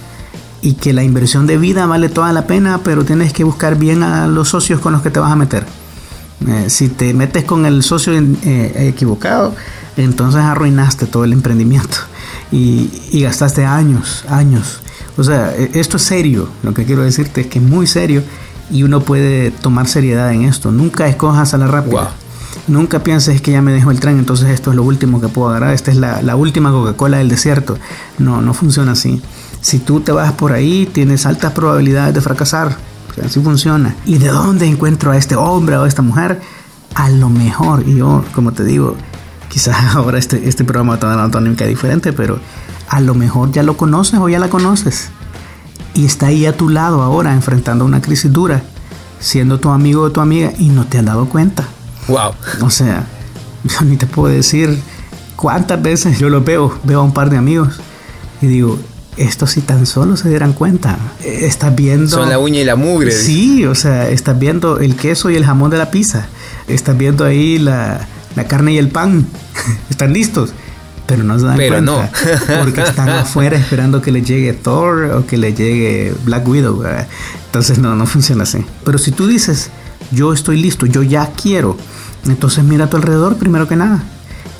y 0.62 0.74
que 0.74 0.92
la 0.92 1.02
inversión 1.02 1.46
de 1.46 1.58
vida 1.58 1.86
vale 1.86 2.08
toda 2.08 2.32
la 2.32 2.46
pena, 2.46 2.80
pero 2.84 3.04
tienes 3.04 3.32
que 3.32 3.44
buscar 3.44 3.76
bien 3.76 4.02
a 4.02 4.26
los 4.28 4.48
socios 4.48 4.80
con 4.80 4.92
los 4.92 5.02
que 5.02 5.10
te 5.10 5.18
vas 5.18 5.32
a 5.32 5.36
meter. 5.36 5.66
Eh, 6.46 6.70
si 6.70 6.88
te 6.88 7.14
metes 7.14 7.44
con 7.44 7.66
el 7.66 7.82
socio 7.82 8.12
eh, 8.14 8.88
equivocado, 8.88 9.54
entonces 9.96 10.40
arruinaste 10.40 11.06
todo 11.06 11.24
el 11.24 11.32
emprendimiento 11.32 11.98
y, 12.50 12.90
y, 13.12 13.22
gastaste 13.22 13.64
años, 13.64 14.24
años. 14.28 14.80
O 15.16 15.24
sea, 15.24 15.54
e, 15.56 15.70
esto 15.74 15.98
es 15.98 16.02
serio, 16.02 16.48
lo 16.62 16.74
que 16.74 16.84
quiero 16.84 17.02
decirte 17.02 17.42
es 17.42 17.46
que 17.46 17.58
es 17.58 17.64
muy 17.64 17.86
serio 17.86 18.22
y 18.70 18.82
uno 18.82 19.00
puede 19.00 19.50
tomar 19.50 19.86
seriedad 19.86 20.32
en 20.32 20.42
esto. 20.44 20.72
Nunca 20.72 21.06
escojas 21.06 21.54
a 21.54 21.58
la 21.58 21.66
rápida. 21.66 22.12
Nunca 22.68 23.02
pienses 23.02 23.42
que 23.42 23.50
ya 23.50 23.60
me 23.60 23.72
dejó 23.72 23.90
el 23.90 23.98
tren, 23.98 24.18
entonces 24.18 24.50
esto 24.50 24.70
es 24.70 24.76
lo 24.76 24.84
último 24.84 25.20
que 25.20 25.26
puedo 25.28 25.48
agarrar, 25.48 25.74
esta 25.74 25.90
es 25.90 25.96
la, 25.96 26.36
última 26.36 26.70
Coca-Cola 26.70 27.18
del 27.18 27.28
desierto. 27.28 27.76
No, 28.18 28.40
no 28.40 28.54
funciona 28.54 28.92
así. 28.92 29.20
Si 29.60 29.80
tú 29.80 30.00
te 30.00 30.12
vas 30.12 30.32
por 30.32 30.52
ahí, 30.52 30.88
tienes 30.92 31.26
altas 31.26 31.52
probabilidades 31.52 32.14
de 32.14 32.20
fracasar. 32.20 32.76
así 33.24 33.40
funciona. 33.40 33.96
¿Y 34.06 34.18
de 34.18 34.28
dónde 34.28 34.66
encuentro 34.66 35.10
a 35.10 35.16
este 35.16 35.34
hombre 35.34 35.76
o 35.76 35.82
a 35.82 35.88
esta 35.88 36.02
mujer? 36.02 36.40
A 36.94 37.10
lo 37.10 37.28
mejor, 37.28 37.82
y 37.86 37.96
yo, 37.96 38.24
como 38.32 38.52
te 38.52 38.64
digo, 38.64 38.96
quizás 39.48 39.76
ahora 39.96 40.18
este, 40.18 40.48
este 40.48 40.62
programa 40.64 41.00
tener 41.00 41.16
una 41.16 41.30
tónica 41.30 41.66
diferente, 41.66 42.12
pero 42.12 42.38
a 42.88 43.00
lo 43.00 43.14
mejor 43.14 43.50
ya 43.50 43.64
lo 43.64 43.76
conoces 43.76 44.20
o 44.20 44.28
ya 44.28 44.38
la 44.38 44.48
conoces. 44.48 45.10
Y 45.94 46.04
está 46.04 46.26
ahí 46.26 46.46
a 46.46 46.56
tu 46.56 46.68
lado 46.68 47.02
ahora, 47.02 47.34
enfrentando 47.34 47.84
una 47.84 48.00
crisis 48.00 48.32
dura, 48.32 48.62
siendo 49.18 49.58
tu 49.58 49.70
amigo 49.70 50.02
o 50.02 50.12
tu 50.12 50.20
amiga 50.20 50.52
y 50.58 50.68
no 50.68 50.86
te 50.86 50.98
has 50.98 51.04
dado 51.04 51.26
cuenta. 51.26 51.66
Wow. 52.08 52.32
O 52.62 52.70
sea, 52.70 53.06
Yo 53.64 53.82
ni 53.82 53.96
te 53.96 54.06
puedo 54.06 54.32
decir 54.32 54.78
cuántas 55.36 55.80
veces 55.82 56.18
yo 56.18 56.28
lo 56.28 56.42
veo, 56.42 56.76
veo 56.84 57.00
a 57.00 57.02
un 57.02 57.12
par 57.14 57.30
de 57.30 57.36
amigos 57.36 57.80
y 58.40 58.46
digo, 58.46 58.78
esto 59.16 59.46
si 59.46 59.60
tan 59.60 59.86
solo 59.86 60.16
se 60.16 60.28
dieran 60.28 60.52
cuenta. 60.52 60.98
Estás 61.24 61.74
viendo. 61.74 62.08
Son 62.08 62.28
la 62.28 62.38
uña 62.38 62.60
y 62.60 62.64
la 62.64 62.76
mugre. 62.76 63.12
Sí, 63.12 63.64
o 63.66 63.74
sea, 63.74 64.08
estás 64.08 64.38
viendo 64.38 64.78
el 64.80 64.96
queso 64.96 65.30
y 65.30 65.36
el 65.36 65.44
jamón 65.44 65.70
de 65.70 65.78
la 65.78 65.90
pizza. 65.90 66.26
Estás 66.66 66.96
viendo 66.98 67.24
ahí 67.24 67.58
la, 67.58 68.06
la 68.34 68.44
carne 68.48 68.72
y 68.72 68.78
el 68.78 68.88
pan. 68.88 69.26
están 69.90 70.12
listos. 70.12 70.50
Pero 71.06 71.24
no 71.24 71.38
se 71.38 71.44
dan 71.44 71.56
Pero 71.56 71.74
cuenta. 71.74 72.10
porque 72.62 72.80
están 72.80 73.08
afuera 73.10 73.56
esperando 73.56 74.00
que 74.00 74.10
le 74.12 74.22
llegue 74.22 74.52
Thor 74.54 75.04
o 75.16 75.26
que 75.26 75.36
le 75.36 75.52
llegue 75.52 76.14
Black 76.24 76.48
Widow. 76.48 76.78
¿verdad? 76.78 77.06
Entonces 77.46 77.78
no, 77.78 77.94
no 77.94 78.06
funciona 78.06 78.44
así. 78.44 78.64
Pero 78.84 78.98
si 78.98 79.12
tú 79.12 79.26
dices, 79.26 79.70
yo 80.12 80.32
estoy 80.32 80.60
listo, 80.60 80.86
yo 80.86 81.02
ya 81.02 81.30
quiero. 81.32 81.76
Entonces 82.26 82.64
mira 82.64 82.84
a 82.84 82.90
tu 82.90 82.96
alrededor 82.96 83.36
primero 83.36 83.66
que 83.68 83.76
nada. 83.76 84.02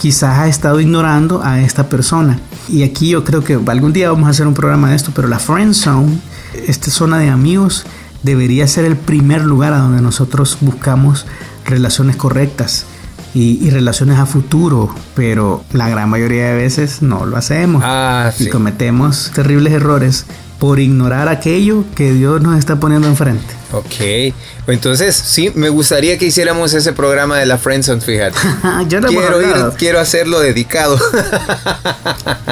Quizás 0.00 0.38
has 0.38 0.48
estado 0.48 0.80
ignorando 0.80 1.42
a 1.44 1.60
esta 1.60 1.88
persona. 1.88 2.38
Y 2.68 2.82
aquí 2.82 3.10
yo 3.10 3.24
creo 3.24 3.44
que 3.44 3.58
algún 3.68 3.92
día 3.92 4.10
vamos 4.10 4.26
a 4.26 4.30
hacer 4.30 4.46
un 4.46 4.54
programa 4.54 4.90
de 4.90 4.96
esto, 4.96 5.12
pero 5.14 5.28
la 5.28 5.38
friend 5.38 5.74
zone, 5.74 6.18
esta 6.66 6.90
zona 6.90 7.18
de 7.18 7.28
amigos, 7.28 7.84
debería 8.22 8.66
ser 8.66 8.84
el 8.84 8.96
primer 8.96 9.42
lugar 9.42 9.72
a 9.72 9.78
donde 9.78 10.02
nosotros 10.02 10.58
buscamos 10.60 11.26
relaciones 11.64 12.16
correctas 12.16 12.86
y, 13.34 13.64
y 13.64 13.70
relaciones 13.70 14.18
a 14.18 14.26
futuro, 14.26 14.94
pero 15.14 15.64
la 15.72 15.88
gran 15.88 16.10
mayoría 16.10 16.48
de 16.48 16.54
veces 16.54 17.02
no 17.02 17.24
lo 17.24 17.36
hacemos 17.36 17.82
Ah, 17.84 18.30
y 18.38 18.48
cometemos 18.48 19.30
terribles 19.34 19.72
errores 19.72 20.26
por 20.58 20.78
ignorar 20.78 21.28
aquello 21.28 21.84
que 21.94 22.12
Dios 22.12 22.40
nos 22.42 22.58
está 22.58 22.78
poniendo 22.78 23.08
enfrente. 23.08 23.61
Ok. 23.72 24.34
Entonces, 24.66 25.14
sí, 25.16 25.50
me 25.54 25.68
gustaría 25.70 26.18
que 26.18 26.26
hiciéramos 26.26 26.72
ese 26.74 26.92
programa 26.92 27.38
de 27.38 27.46
la 27.46 27.56
Friendzone, 27.58 28.00
fíjate. 28.00 28.36
lo 28.90 29.08
hemos 29.08 29.10
Quiero, 29.10 29.40
ir- 29.40 29.72
quiero 29.78 30.00
hacerlo 30.00 30.40
dedicado. 30.40 30.98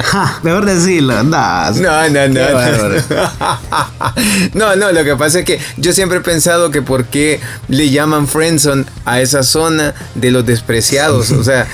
Ja, 0.03 0.39
mejor 0.43 0.65
decirlo, 0.65 1.23
no, 1.23 1.71
No, 1.71 2.09
no, 2.09 2.27
no. 2.27 2.41
No, 4.53 4.75
no, 4.75 4.91
lo 4.91 5.03
que 5.03 5.15
pasa 5.15 5.39
es 5.39 5.45
que 5.45 5.59
yo 5.77 5.93
siempre 5.93 6.17
he 6.17 6.21
pensado 6.21 6.71
que 6.71 6.81
por 6.81 7.05
qué 7.05 7.39
le 7.69 7.89
llaman 7.89 8.27
friendzone 8.27 8.85
a 9.05 9.21
esa 9.21 9.43
zona 9.43 9.93
de 10.15 10.31
los 10.31 10.45
despreciados. 10.45 11.31
O 11.31 11.43
sea, 11.43 11.67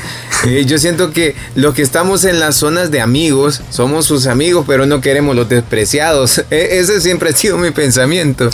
eh, 0.45 0.65
yo 0.67 0.77
siento 0.77 1.11
que 1.13 1.35
los 1.55 1.73
que 1.73 1.81
estamos 1.81 2.25
en 2.25 2.39
las 2.39 2.55
zonas 2.57 2.91
de 2.91 3.01
amigos 3.01 3.61
somos 3.71 4.05
sus 4.05 4.27
amigos, 4.27 4.65
pero 4.67 4.85
no 4.85 5.01
queremos 5.01 5.35
los 5.35 5.49
despreciados. 5.49 6.39
E- 6.51 6.79
ese 6.79 7.01
siempre 7.01 7.29
ha 7.29 7.33
sido 7.33 7.57
mi 7.57 7.71
pensamiento. 7.71 8.49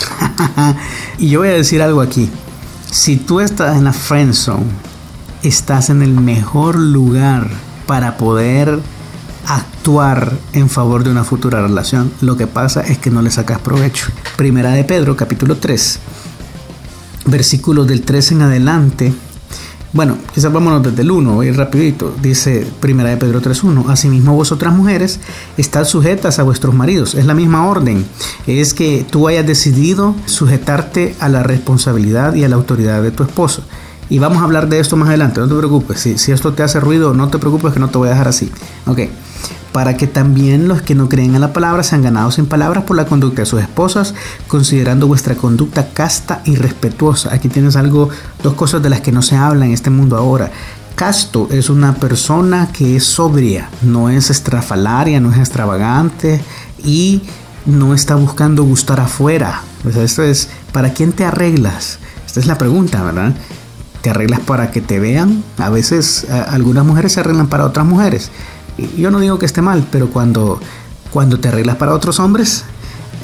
Y 1.18 1.28
yo 1.28 1.40
voy 1.40 1.48
a 1.48 1.52
decir 1.52 1.82
algo 1.82 2.00
aquí. 2.00 2.30
Si 2.90 3.16
tú 3.16 3.40
estás 3.40 3.76
en 3.76 3.84
la 3.84 3.92
friend 3.92 4.34
zone, 4.34 4.66
estás 5.42 5.90
en 5.90 6.02
el 6.02 6.12
mejor 6.12 6.78
lugar 6.78 7.50
para 7.86 8.16
poder 8.16 8.80
actuar 9.46 10.32
en 10.52 10.70
favor 10.70 11.04
de 11.04 11.10
una 11.10 11.24
futura 11.24 11.60
relación. 11.60 12.12
Lo 12.20 12.36
que 12.36 12.46
pasa 12.46 12.80
es 12.80 12.98
que 12.98 13.10
no 13.10 13.22
le 13.22 13.30
sacas 13.30 13.58
provecho. 13.58 14.06
Primera 14.36 14.70
de 14.70 14.84
Pedro, 14.84 15.16
capítulo 15.16 15.56
3, 15.56 15.98
versículos 17.26 17.86
del 17.86 18.02
3 18.02 18.32
en 18.32 18.42
adelante. 18.42 19.14
Bueno, 19.94 20.18
quizás 20.34 20.52
vámonos 20.52 20.82
desde 20.82 21.02
el 21.02 21.10
1, 21.12 21.34
voy 21.34 21.52
rapidito. 21.52 22.12
Dice 22.20 22.66
Primera 22.80 23.10
de 23.10 23.16
Pedro 23.16 23.40
3.1. 23.40 23.88
Asimismo 23.88 24.34
vosotras 24.34 24.74
mujeres, 24.74 25.20
estad 25.56 25.84
sujetas 25.84 26.40
a 26.40 26.42
vuestros 26.42 26.74
maridos. 26.74 27.14
Es 27.14 27.26
la 27.26 27.34
misma 27.34 27.68
orden. 27.68 28.04
Es 28.48 28.74
que 28.74 29.06
tú 29.08 29.28
hayas 29.28 29.46
decidido 29.46 30.16
sujetarte 30.26 31.14
a 31.20 31.28
la 31.28 31.44
responsabilidad 31.44 32.34
y 32.34 32.42
a 32.42 32.48
la 32.48 32.56
autoridad 32.56 33.04
de 33.04 33.12
tu 33.12 33.22
esposo. 33.22 33.62
Y 34.10 34.18
vamos 34.18 34.42
a 34.42 34.46
hablar 34.46 34.68
de 34.68 34.80
esto 34.80 34.96
más 34.96 35.08
adelante, 35.08 35.38
no 35.38 35.46
te 35.46 35.54
preocupes. 35.54 36.00
Si, 36.00 36.18
si 36.18 36.32
esto 36.32 36.52
te 36.54 36.64
hace 36.64 36.80
ruido, 36.80 37.14
no 37.14 37.28
te 37.28 37.38
preocupes 37.38 37.72
que 37.72 37.78
no 37.78 37.88
te 37.88 37.96
voy 37.96 38.08
a 38.08 38.10
dejar 38.10 38.26
así. 38.26 38.50
Ok. 38.86 38.98
Para 39.74 39.96
que 39.96 40.06
también 40.06 40.68
los 40.68 40.82
que 40.82 40.94
no 40.94 41.08
creen 41.08 41.34
en 41.34 41.40
la 41.40 41.52
palabra 41.52 41.82
sean 41.82 42.02
ganados 42.02 42.38
en 42.38 42.46
palabras 42.46 42.84
por 42.84 42.96
la 42.96 43.06
conducta 43.06 43.42
de 43.42 43.46
sus 43.46 43.60
esposas, 43.60 44.14
considerando 44.46 45.08
vuestra 45.08 45.34
conducta 45.34 45.88
casta 45.92 46.42
y 46.44 46.54
respetuosa. 46.54 47.34
Aquí 47.34 47.48
tienes 47.48 47.74
algo, 47.74 48.08
dos 48.40 48.54
cosas 48.54 48.84
de 48.84 48.90
las 48.90 49.00
que 49.00 49.10
no 49.10 49.20
se 49.20 49.34
habla 49.34 49.66
en 49.66 49.72
este 49.72 49.90
mundo 49.90 50.16
ahora. 50.16 50.52
Casto 50.94 51.48
es 51.50 51.70
una 51.70 51.96
persona 51.96 52.68
que 52.72 52.94
es 52.94 53.04
sobria, 53.04 53.68
no 53.82 54.10
es 54.10 54.30
estrafalaria, 54.30 55.18
no 55.18 55.32
es 55.32 55.38
extravagante 55.38 56.40
y 56.84 57.22
no 57.66 57.94
está 57.94 58.14
buscando 58.14 58.62
gustar 58.62 59.00
afuera. 59.00 59.62
Sea, 59.92 60.04
esto 60.04 60.22
es, 60.22 60.50
¿para 60.70 60.90
quién 60.94 61.10
te 61.10 61.24
arreglas? 61.24 61.98
Esta 62.24 62.38
es 62.38 62.46
la 62.46 62.58
pregunta, 62.58 63.02
¿verdad? 63.02 63.34
te 64.04 64.10
arreglas 64.10 64.40
para 64.40 64.70
que 64.70 64.82
te 64.82 65.00
vean. 65.00 65.42
A 65.56 65.70
veces 65.70 66.26
algunas 66.30 66.84
mujeres 66.84 67.14
se 67.14 67.20
arreglan 67.20 67.46
para 67.46 67.64
otras 67.64 67.86
mujeres. 67.86 68.30
Yo 68.96 69.10
no 69.10 69.20
digo 69.20 69.38
que 69.38 69.46
esté 69.46 69.62
mal, 69.62 69.86
pero 69.90 70.10
cuando, 70.10 70.60
cuando 71.10 71.38
te 71.38 71.48
arreglas 71.48 71.76
para 71.76 71.94
otros 71.94 72.18
hombres, 72.20 72.64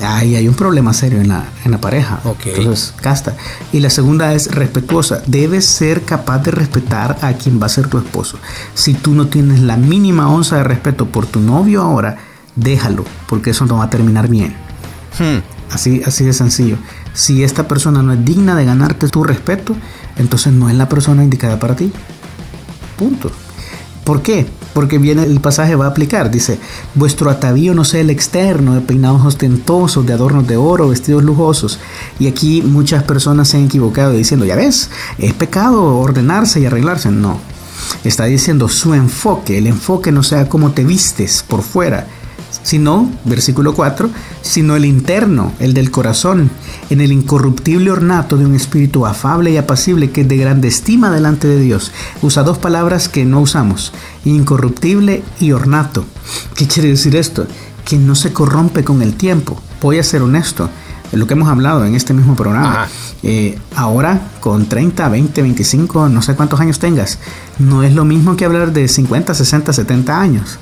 ahí 0.03 0.37
hay 0.37 0.49
un 0.49 0.55
problema 0.55 0.93
serio 0.93 1.21
en 1.21 1.29
la, 1.29 1.45
en 1.65 1.71
la 1.71 1.81
pareja. 1.81 2.21
Entonces, 2.45 2.95
casta. 3.01 3.37
Y 3.73 3.81
la 3.81 3.91
segunda 3.91 4.33
es 4.35 4.51
respetuosa. 4.51 5.23
Debes 5.27 5.67
ser 5.67 6.03
capaz 6.03 6.39
de 6.39 6.51
respetar 6.51 7.19
a 7.23 7.33
quien 7.35 7.61
va 7.61 7.67
a 7.67 7.71
ser 7.71 7.89
tu 7.89 7.99
esposo. 7.99 8.39
Si 8.75 8.95
tú 8.95 9.15
no 9.15 9.27
tienes 9.27 9.61
la 9.61 9.77
mínima 9.77 10.31
onza 10.31 10.57
de 10.57 10.65
respeto 10.65 11.07
por 11.07 11.27
tu 11.27 11.41
novio 11.41 11.83
ahora, 11.83 12.19
déjalo, 12.57 13.05
porque 13.29 13.51
eso 13.51 13.67
no 13.67 13.79
va 13.79 13.85
a 13.85 13.91
terminar 13.91 14.29
bien. 14.29 14.55
Hmm. 15.19 15.43
Así, 15.73 16.03
así 16.05 16.25
de 16.25 16.33
sencillo. 16.33 16.77
Si 17.13 17.45
esta 17.45 17.69
persona 17.69 18.03
no 18.03 18.13
es 18.13 18.25
digna 18.25 18.55
de 18.55 18.65
ganarte 18.65 19.09
tu 19.09 19.23
respeto, 19.25 19.77
entonces 20.17 20.53
no 20.53 20.69
es 20.69 20.77
la 20.77 20.89
persona 20.89 21.23
indicada 21.23 21.59
para 21.59 21.77
ti. 21.77 21.93
Punto. 22.97 23.31
¿Por 24.05 24.23
qué? 24.23 24.47
Porque 24.75 24.99
viene 24.99 25.25
el 25.25 25.41
pasaje 25.41 25.75
va 25.75 25.87
a 25.87 25.89
aplicar. 25.89 26.31
Dice, 26.31 26.59
vuestro 26.95 27.31
atavío 27.31 27.75
no 27.75 27.85
sea 27.85 28.01
el 28.01 28.11
externo, 28.11 28.75
de 28.75 28.81
peinados 28.81 29.25
ostentosos, 29.25 30.07
de 30.07 30.13
adornos 30.13 30.47
de 30.47 30.57
oro, 30.57 30.89
vestidos 30.89 31.25
lujosos. 31.25 31.79
Y 32.19 32.29
aquí 32.29 32.63
muchas 32.63 33.03
personas 33.03 33.49
se 33.49 33.57
han 33.57 33.65
equivocado 33.65 34.13
diciendo, 34.13 34.47
ya 34.47 34.57
ves, 34.57 34.91
es 35.19 35.33
pecado 35.35 35.99
ordenarse 35.99 36.61
y 36.61 36.67
arreglarse. 36.67 37.11
No. 37.11 37.41
Está 38.05 38.25
diciendo 38.27 38.69
su 38.69 38.95
enfoque. 38.95 39.59
El 39.59 39.67
enfoque 39.67 40.13
no 40.13 40.23
sea 40.23 40.49
cómo 40.49 40.73
te 40.73 40.85
vistes 40.85 41.45
por 41.47 41.63
fuera, 41.63 42.07
sino, 42.63 43.11
versículo 43.25 43.75
4, 43.75 44.11
sino 44.43 44.77
el 44.77 44.85
interno, 44.85 45.53
el 45.59 45.75
del 45.75 45.91
corazón, 45.91 46.51
en 46.91 47.01
el 47.01 47.13
incorruptible 47.13 47.91
ornato 47.91 48.37
de 48.37 48.47
un 48.47 48.55
espíritu 48.55 49.07
afable 49.07 49.51
y 49.51 49.57
apacible 49.57 50.11
que 50.11 50.23
es 50.23 50.29
de 50.29 50.37
grande 50.37 50.69
estima 50.69 51.11
delante 51.11 51.49
de 51.49 51.61
Dios. 51.61 51.93
Usa 52.23 52.43
dos 52.43 52.59
palabras 52.59 53.09
que 53.09 53.25
no 53.25 53.41
usamos, 53.41 53.93
incorruptible 54.25 55.23
y 55.41 55.53
ornato. 55.53 56.05
¿Qué 56.55 56.67
quiere 56.67 56.91
decir 56.91 57.17
esto? 57.17 57.47
Que 57.85 57.97
no 57.97 58.15
se 58.15 58.33
corrompe 58.33 58.85
con 58.85 59.03
el 59.03 59.15
tiempo. 59.15 59.61
Voy 59.81 59.99
a 59.99 60.03
ser 60.03 60.23
honesto, 60.23 60.69
es 61.13 61.19
lo 61.19 61.27
que 61.27 61.35
hemos 61.35 61.49
hablado 61.49 61.85
en 61.85 61.95
este 61.95 62.15
mismo 62.15 62.37
programa. 62.37 62.87
Eh, 63.23 63.59
ahora, 63.75 64.21
con 64.41 64.67
30, 64.67 65.09
20, 65.09 65.43
25, 65.43 66.09
no 66.09 66.23
sé 66.23 66.37
cuántos 66.37 66.61
años 66.61 66.79
tengas, 66.79 67.19
no 67.59 67.83
es 67.83 67.95
lo 67.95 68.05
mismo 68.05 68.37
que 68.37 68.45
hablar 68.45 68.73
de 68.73 68.87
50, 68.87 69.35
60, 69.35 69.73
70 69.73 70.21
años. 70.21 70.59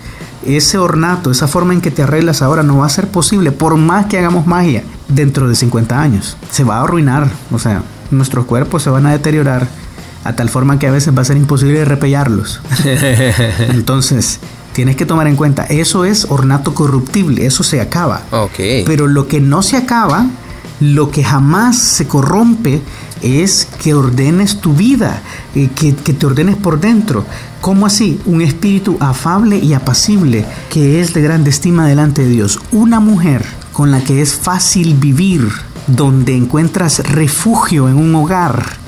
Ese 0.49 0.79
ornato, 0.79 1.31
esa 1.31 1.47
forma 1.47 1.75
en 1.75 1.83
que 1.83 1.91
te 1.91 2.03
arreglas 2.03 2.41
ahora 2.41 2.63
no 2.63 2.79
va 2.79 2.87
a 2.87 2.89
ser 2.89 3.09
posible 3.09 3.53
por 3.53 3.77
más 3.77 4.07
que 4.07 4.19
hagamos 4.19 4.47
magia 4.47 4.83
dentro 5.07 5.47
de 5.47 5.55
50 5.55 6.01
años. 6.01 6.39
Se 6.51 6.65
va 6.65 6.79
a 6.79 6.85
arruinar, 6.85 7.29
o 7.53 7.59
sea, 7.59 7.83
nuestros 8.11 8.47
cuerpos 8.47 8.83
se 8.83 8.89
van 8.89 9.05
a 9.05 9.13
deteriorar 9.13 9.69
a 10.25 10.33
tal 10.35 10.49
forma 10.49 10.79
que 10.79 10.87
a 10.87 10.91
veces 10.91 11.15
va 11.15 11.21
a 11.21 11.27
ser 11.27 11.37
imposible 11.37 11.85
repellarlos. 11.85 12.63
Entonces, 13.69 14.41
tienes 14.73 14.97
que 14.97 15.05
tomar 15.05 15.27
en 15.27 15.37
cuenta, 15.37 15.65
eso 15.65 16.07
es 16.07 16.27
ornato 16.31 16.73
corruptible, 16.73 17.45
eso 17.45 17.63
se 17.63 17.83
acaba. 17.83 18.23
Ok. 18.31 18.59
Pero 18.87 19.07
lo 19.07 19.29
que 19.29 19.43
no 19.43 19.63
se 19.63 19.77
acaba, 19.77 20.25
lo 20.81 21.11
que 21.11 21.25
jamás 21.25 21.79
se 21.79 22.07
corrompe, 22.07 22.83
es 23.23 23.67
que 23.83 23.95
ordenes 23.95 24.61
tu 24.61 24.75
vida, 24.75 25.23
eh, 25.55 25.69
que, 25.75 25.93
te 25.93 26.27
ordenes 26.27 26.57
por 26.57 26.81
dentro. 26.81 27.25
¿Cómo 27.61 27.87
así? 27.87 28.21
Un 28.27 28.43
espíritu 28.43 28.97
afable 29.01 29.59
y 29.59 29.75
apacible, 29.75 30.47
que 30.71 31.01
es 31.01 31.15
de 31.15 31.23
grande 31.23 31.51
estima 31.51 31.87
delante 31.87 32.23
de 32.23 32.31
Dios. 32.31 32.61
Una 32.73 33.01
mujer 33.01 33.45
con 33.73 33.91
la 33.91 34.01
que 34.01 34.23
es 34.23 34.35
fácil 34.35 34.95
vivir, 34.95 35.49
donde 35.87 36.37
encuentras 36.37 37.01
refugio 37.11 37.89
en 37.89 37.97
un 37.97 38.15
hogar 38.15 38.79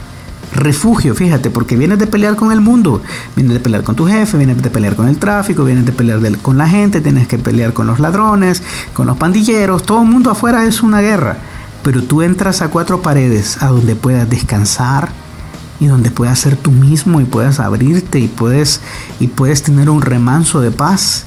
refugio, 0.52 1.14
fíjate, 1.14 1.48
porque 1.50 1.76
vienes 1.76 1.98
de 1.98 2.06
pelear 2.06 2.34
con 2.34 2.50
el 2.50 2.60
mundo, 2.60 3.00
vienes 3.36 3.54
de 3.54 3.60
pelear 3.60 3.84
con 3.84 3.94
tu 3.94 4.06
jefe, 4.06 4.36
vienes 4.36 4.60
de 4.60 4.68
pelear 4.68 4.96
con 4.96 5.08
el 5.08 5.16
tráfico, 5.16 5.64
vienes 5.64 5.86
de 5.86 5.92
pelear 5.92 6.20
con 6.38 6.58
la 6.58 6.68
gente, 6.68 7.00
tienes 7.00 7.28
que 7.28 7.38
pelear 7.38 7.72
con 7.72 7.86
los 7.86 8.00
ladrones, 8.00 8.62
con 8.92 9.06
los 9.06 9.16
pandilleros, 9.16 9.84
todo 9.84 10.02
el 10.02 10.08
mundo 10.08 10.30
afuera 10.30 10.64
es 10.66 10.82
una 10.82 11.00
guerra, 11.00 11.38
pero 11.82 12.02
tú 12.02 12.22
entras 12.22 12.62
a 12.62 12.68
cuatro 12.68 13.02
paredes 13.02 13.62
a 13.62 13.68
donde 13.68 13.96
puedas 13.96 14.28
descansar 14.28 15.10
y 15.80 15.86
donde 15.86 16.10
puedas 16.10 16.38
ser 16.38 16.56
tú 16.56 16.70
mismo 16.70 17.20
y 17.20 17.24
puedas 17.24 17.58
abrirte 17.58 18.18
y 18.20 18.28
puedes 18.28 18.80
y 19.18 19.28
puedes 19.28 19.62
tener 19.62 19.88
un 19.88 20.02
remanso 20.02 20.60
de 20.60 20.70
paz. 20.70 21.24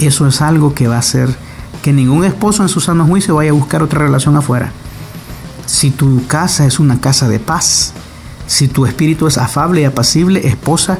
Eso 0.00 0.26
es 0.26 0.40
algo 0.40 0.74
que 0.74 0.88
va 0.88 0.96
a 0.96 1.00
hacer 1.00 1.36
que 1.82 1.92
ningún 1.92 2.24
esposo 2.24 2.62
en 2.62 2.68
su 2.68 2.80
sano 2.80 3.06
juicio 3.06 3.36
vaya 3.36 3.50
a 3.50 3.54
buscar 3.54 3.82
otra 3.82 4.00
relación 4.00 4.36
afuera. 4.36 4.72
Si 5.66 5.90
tu 5.90 6.26
casa 6.26 6.66
es 6.66 6.80
una 6.80 7.00
casa 7.00 7.28
de 7.28 7.38
paz, 7.38 7.92
si 8.46 8.68
tu 8.68 8.86
espíritu 8.86 9.26
es 9.26 9.38
afable 9.38 9.82
y 9.82 9.84
apacible, 9.84 10.46
esposa, 10.48 10.98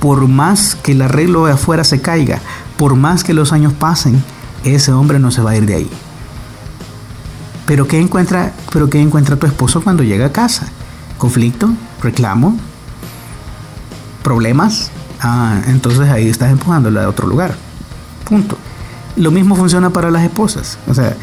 por 0.00 0.28
más 0.28 0.74
que 0.74 0.92
el 0.92 1.02
arreglo 1.02 1.46
de 1.46 1.52
afuera 1.52 1.84
se 1.84 2.00
caiga, 2.00 2.40
por 2.76 2.96
más 2.96 3.24
que 3.24 3.34
los 3.34 3.52
años 3.52 3.72
pasen, 3.72 4.22
ese 4.64 4.92
hombre 4.92 5.18
no 5.18 5.30
se 5.30 5.42
va 5.42 5.52
a 5.52 5.56
ir 5.56 5.66
de 5.66 5.76
ahí. 5.76 5.90
Pero 7.68 7.86
¿qué 7.86 8.00
encuentra, 8.00 8.54
pero 8.72 8.88
qué 8.88 8.98
encuentra 8.98 9.36
tu 9.36 9.46
esposo 9.46 9.82
cuando 9.82 10.02
llega 10.02 10.24
a 10.24 10.32
casa? 10.32 10.66
¿Conflicto? 11.18 11.68
¿Reclamo? 12.02 12.56
¿Problemas? 14.22 14.90
Ah, 15.20 15.60
entonces 15.66 16.08
ahí 16.08 16.30
estás 16.30 16.50
empujándolo 16.50 16.98
a 16.98 17.06
otro 17.06 17.26
lugar. 17.26 17.54
Punto. 18.26 18.56
Lo 19.16 19.30
mismo 19.30 19.54
funciona 19.54 19.90
para 19.90 20.10
las 20.10 20.22
esposas. 20.22 20.78
O 20.88 20.94
sea, 20.94 21.14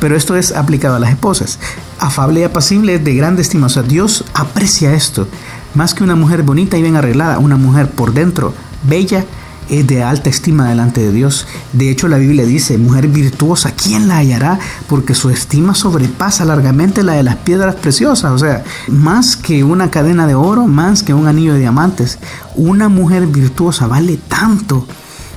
pero 0.00 0.16
esto 0.16 0.34
es 0.34 0.52
aplicado 0.52 0.96
a 0.96 0.98
las 0.98 1.10
esposas. 1.10 1.58
Afable 2.00 2.40
y 2.40 2.44
apacible 2.44 2.98
de 2.98 3.14
grande 3.14 3.42
estima. 3.42 3.66
O 3.66 3.70
sea, 3.70 3.82
Dios 3.82 4.24
aprecia 4.32 4.94
esto. 4.94 5.28
Más 5.74 5.92
que 5.92 6.04
una 6.04 6.16
mujer 6.16 6.42
bonita 6.42 6.78
y 6.78 6.82
bien 6.82 6.96
arreglada, 6.96 7.38
una 7.38 7.56
mujer 7.56 7.90
por 7.90 8.14
dentro, 8.14 8.54
bella, 8.88 9.26
es 9.68 9.86
de 9.86 10.02
alta 10.02 10.30
estima 10.30 10.68
delante 10.68 11.00
de 11.00 11.12
Dios. 11.12 11.46
De 11.72 11.90
hecho, 11.90 12.08
la 12.08 12.18
Biblia 12.18 12.44
dice, 12.44 12.78
mujer 12.78 13.08
virtuosa, 13.08 13.72
¿quién 13.72 14.08
la 14.08 14.18
hallará? 14.18 14.58
Porque 14.88 15.14
su 15.14 15.30
estima 15.30 15.74
sobrepasa 15.74 16.44
largamente 16.44 17.02
la 17.02 17.14
de 17.14 17.22
las 17.22 17.36
piedras 17.36 17.74
preciosas. 17.76 18.32
O 18.32 18.38
sea, 18.38 18.64
más 18.88 19.36
que 19.36 19.64
una 19.64 19.90
cadena 19.90 20.26
de 20.26 20.34
oro, 20.34 20.66
más 20.66 21.02
que 21.02 21.14
un 21.14 21.26
anillo 21.26 21.54
de 21.54 21.60
diamantes. 21.60 22.18
Una 22.54 22.88
mujer 22.88 23.26
virtuosa 23.26 23.86
vale 23.86 24.18
tanto 24.28 24.86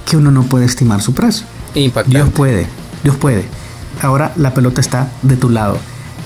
que 0.05 0.17
uno 0.17 0.31
no 0.31 0.43
puede 0.43 0.65
estimar 0.65 1.01
su 1.01 1.13
precio. 1.13 1.45
Dios 2.07 2.29
puede, 2.29 2.67
Dios 3.03 3.15
puede. 3.15 3.45
Ahora 4.01 4.33
la 4.37 4.53
pelota 4.53 4.81
está 4.81 5.11
de 5.21 5.35
tu 5.35 5.49
lado 5.49 5.77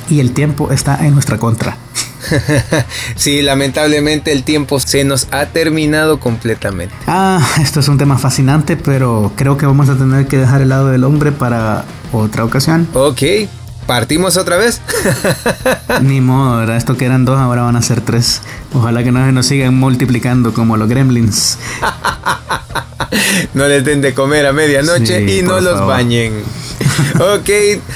y 0.09 0.19
el 0.19 0.33
tiempo 0.33 0.71
está 0.71 1.05
en 1.05 1.13
nuestra 1.13 1.37
contra. 1.37 1.77
sí, 3.15 3.41
lamentablemente 3.41 4.31
el 4.31 4.43
tiempo 4.43 4.79
se 4.79 5.03
nos 5.03 5.27
ha 5.31 5.47
terminado 5.47 6.19
completamente. 6.19 6.95
Ah, 7.07 7.45
esto 7.61 7.79
es 7.79 7.87
un 7.87 7.97
tema 7.97 8.17
fascinante, 8.17 8.77
pero 8.77 9.31
creo 9.35 9.57
que 9.57 9.65
vamos 9.65 9.89
a 9.89 9.97
tener 9.97 10.27
que 10.27 10.37
dejar 10.37 10.61
el 10.61 10.69
lado 10.69 10.87
del 10.87 11.03
hombre 11.03 11.31
para 11.31 11.85
otra 12.11 12.45
ocasión. 12.45 12.87
Ok, 12.93 13.23
¿Partimos 13.85 14.37
otra 14.37 14.57
vez? 14.57 14.81
Ni 16.01 16.21
modo, 16.21 16.57
¿verdad? 16.57 16.77
Esto 16.77 16.95
que 16.95 17.05
eran 17.05 17.25
dos, 17.25 17.37
ahora 17.37 17.63
van 17.63 17.75
a 17.75 17.81
ser 17.81 18.01
tres. 18.01 18.41
Ojalá 18.73 19.03
que 19.03 19.11
no 19.11 19.25
se 19.25 19.31
nos 19.31 19.45
sigan 19.45 19.75
multiplicando 19.75 20.53
como 20.53 20.77
los 20.77 20.87
gremlins. 20.87 21.57
no 23.53 23.67
les 23.67 23.83
den 23.83 24.01
de 24.01 24.13
comer 24.13 24.45
a 24.45 24.53
medianoche 24.53 25.37
y 25.37 25.41
no 25.41 25.59
los 25.59 25.85
bañen. 25.85 26.43
ok, 27.15 27.49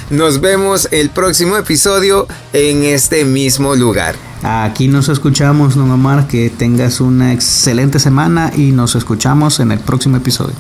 nos 0.10 0.42
vemos 0.42 0.88
el 0.92 1.10
próximo 1.10 1.58
episodio 1.58 2.28
en 2.54 2.84
este 2.84 3.26
mismo 3.26 3.76
lugar. 3.76 4.16
Aquí 4.44 4.88
nos 4.88 5.10
escuchamos, 5.10 5.76
Don 5.76 5.92
Omar. 5.92 6.28
Que 6.28 6.50
tengas 6.50 7.02
una 7.02 7.34
excelente 7.34 8.00
semana 8.00 8.52
y 8.56 8.72
nos 8.72 8.96
escuchamos 8.96 9.60
en 9.60 9.72
el 9.72 9.80
próximo 9.80 10.18
episodio. 10.18 10.56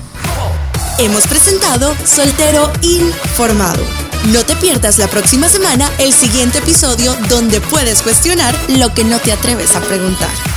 Hemos 0.99 1.27
presentado 1.27 1.93
Soltero 2.05 2.71
Informado. 2.81 3.83
No 4.33 4.43
te 4.43 4.55
pierdas 4.55 4.97
la 4.97 5.07
próxima 5.07 5.47
semana 5.47 5.89
el 5.99 6.11
siguiente 6.11 6.57
episodio 6.57 7.15
donde 7.29 7.61
puedes 7.61 8.01
cuestionar 8.01 8.55
lo 8.69 8.93
que 8.93 9.03
no 9.03 9.19
te 9.19 9.31
atreves 9.31 9.75
a 9.75 9.81
preguntar. 9.81 10.56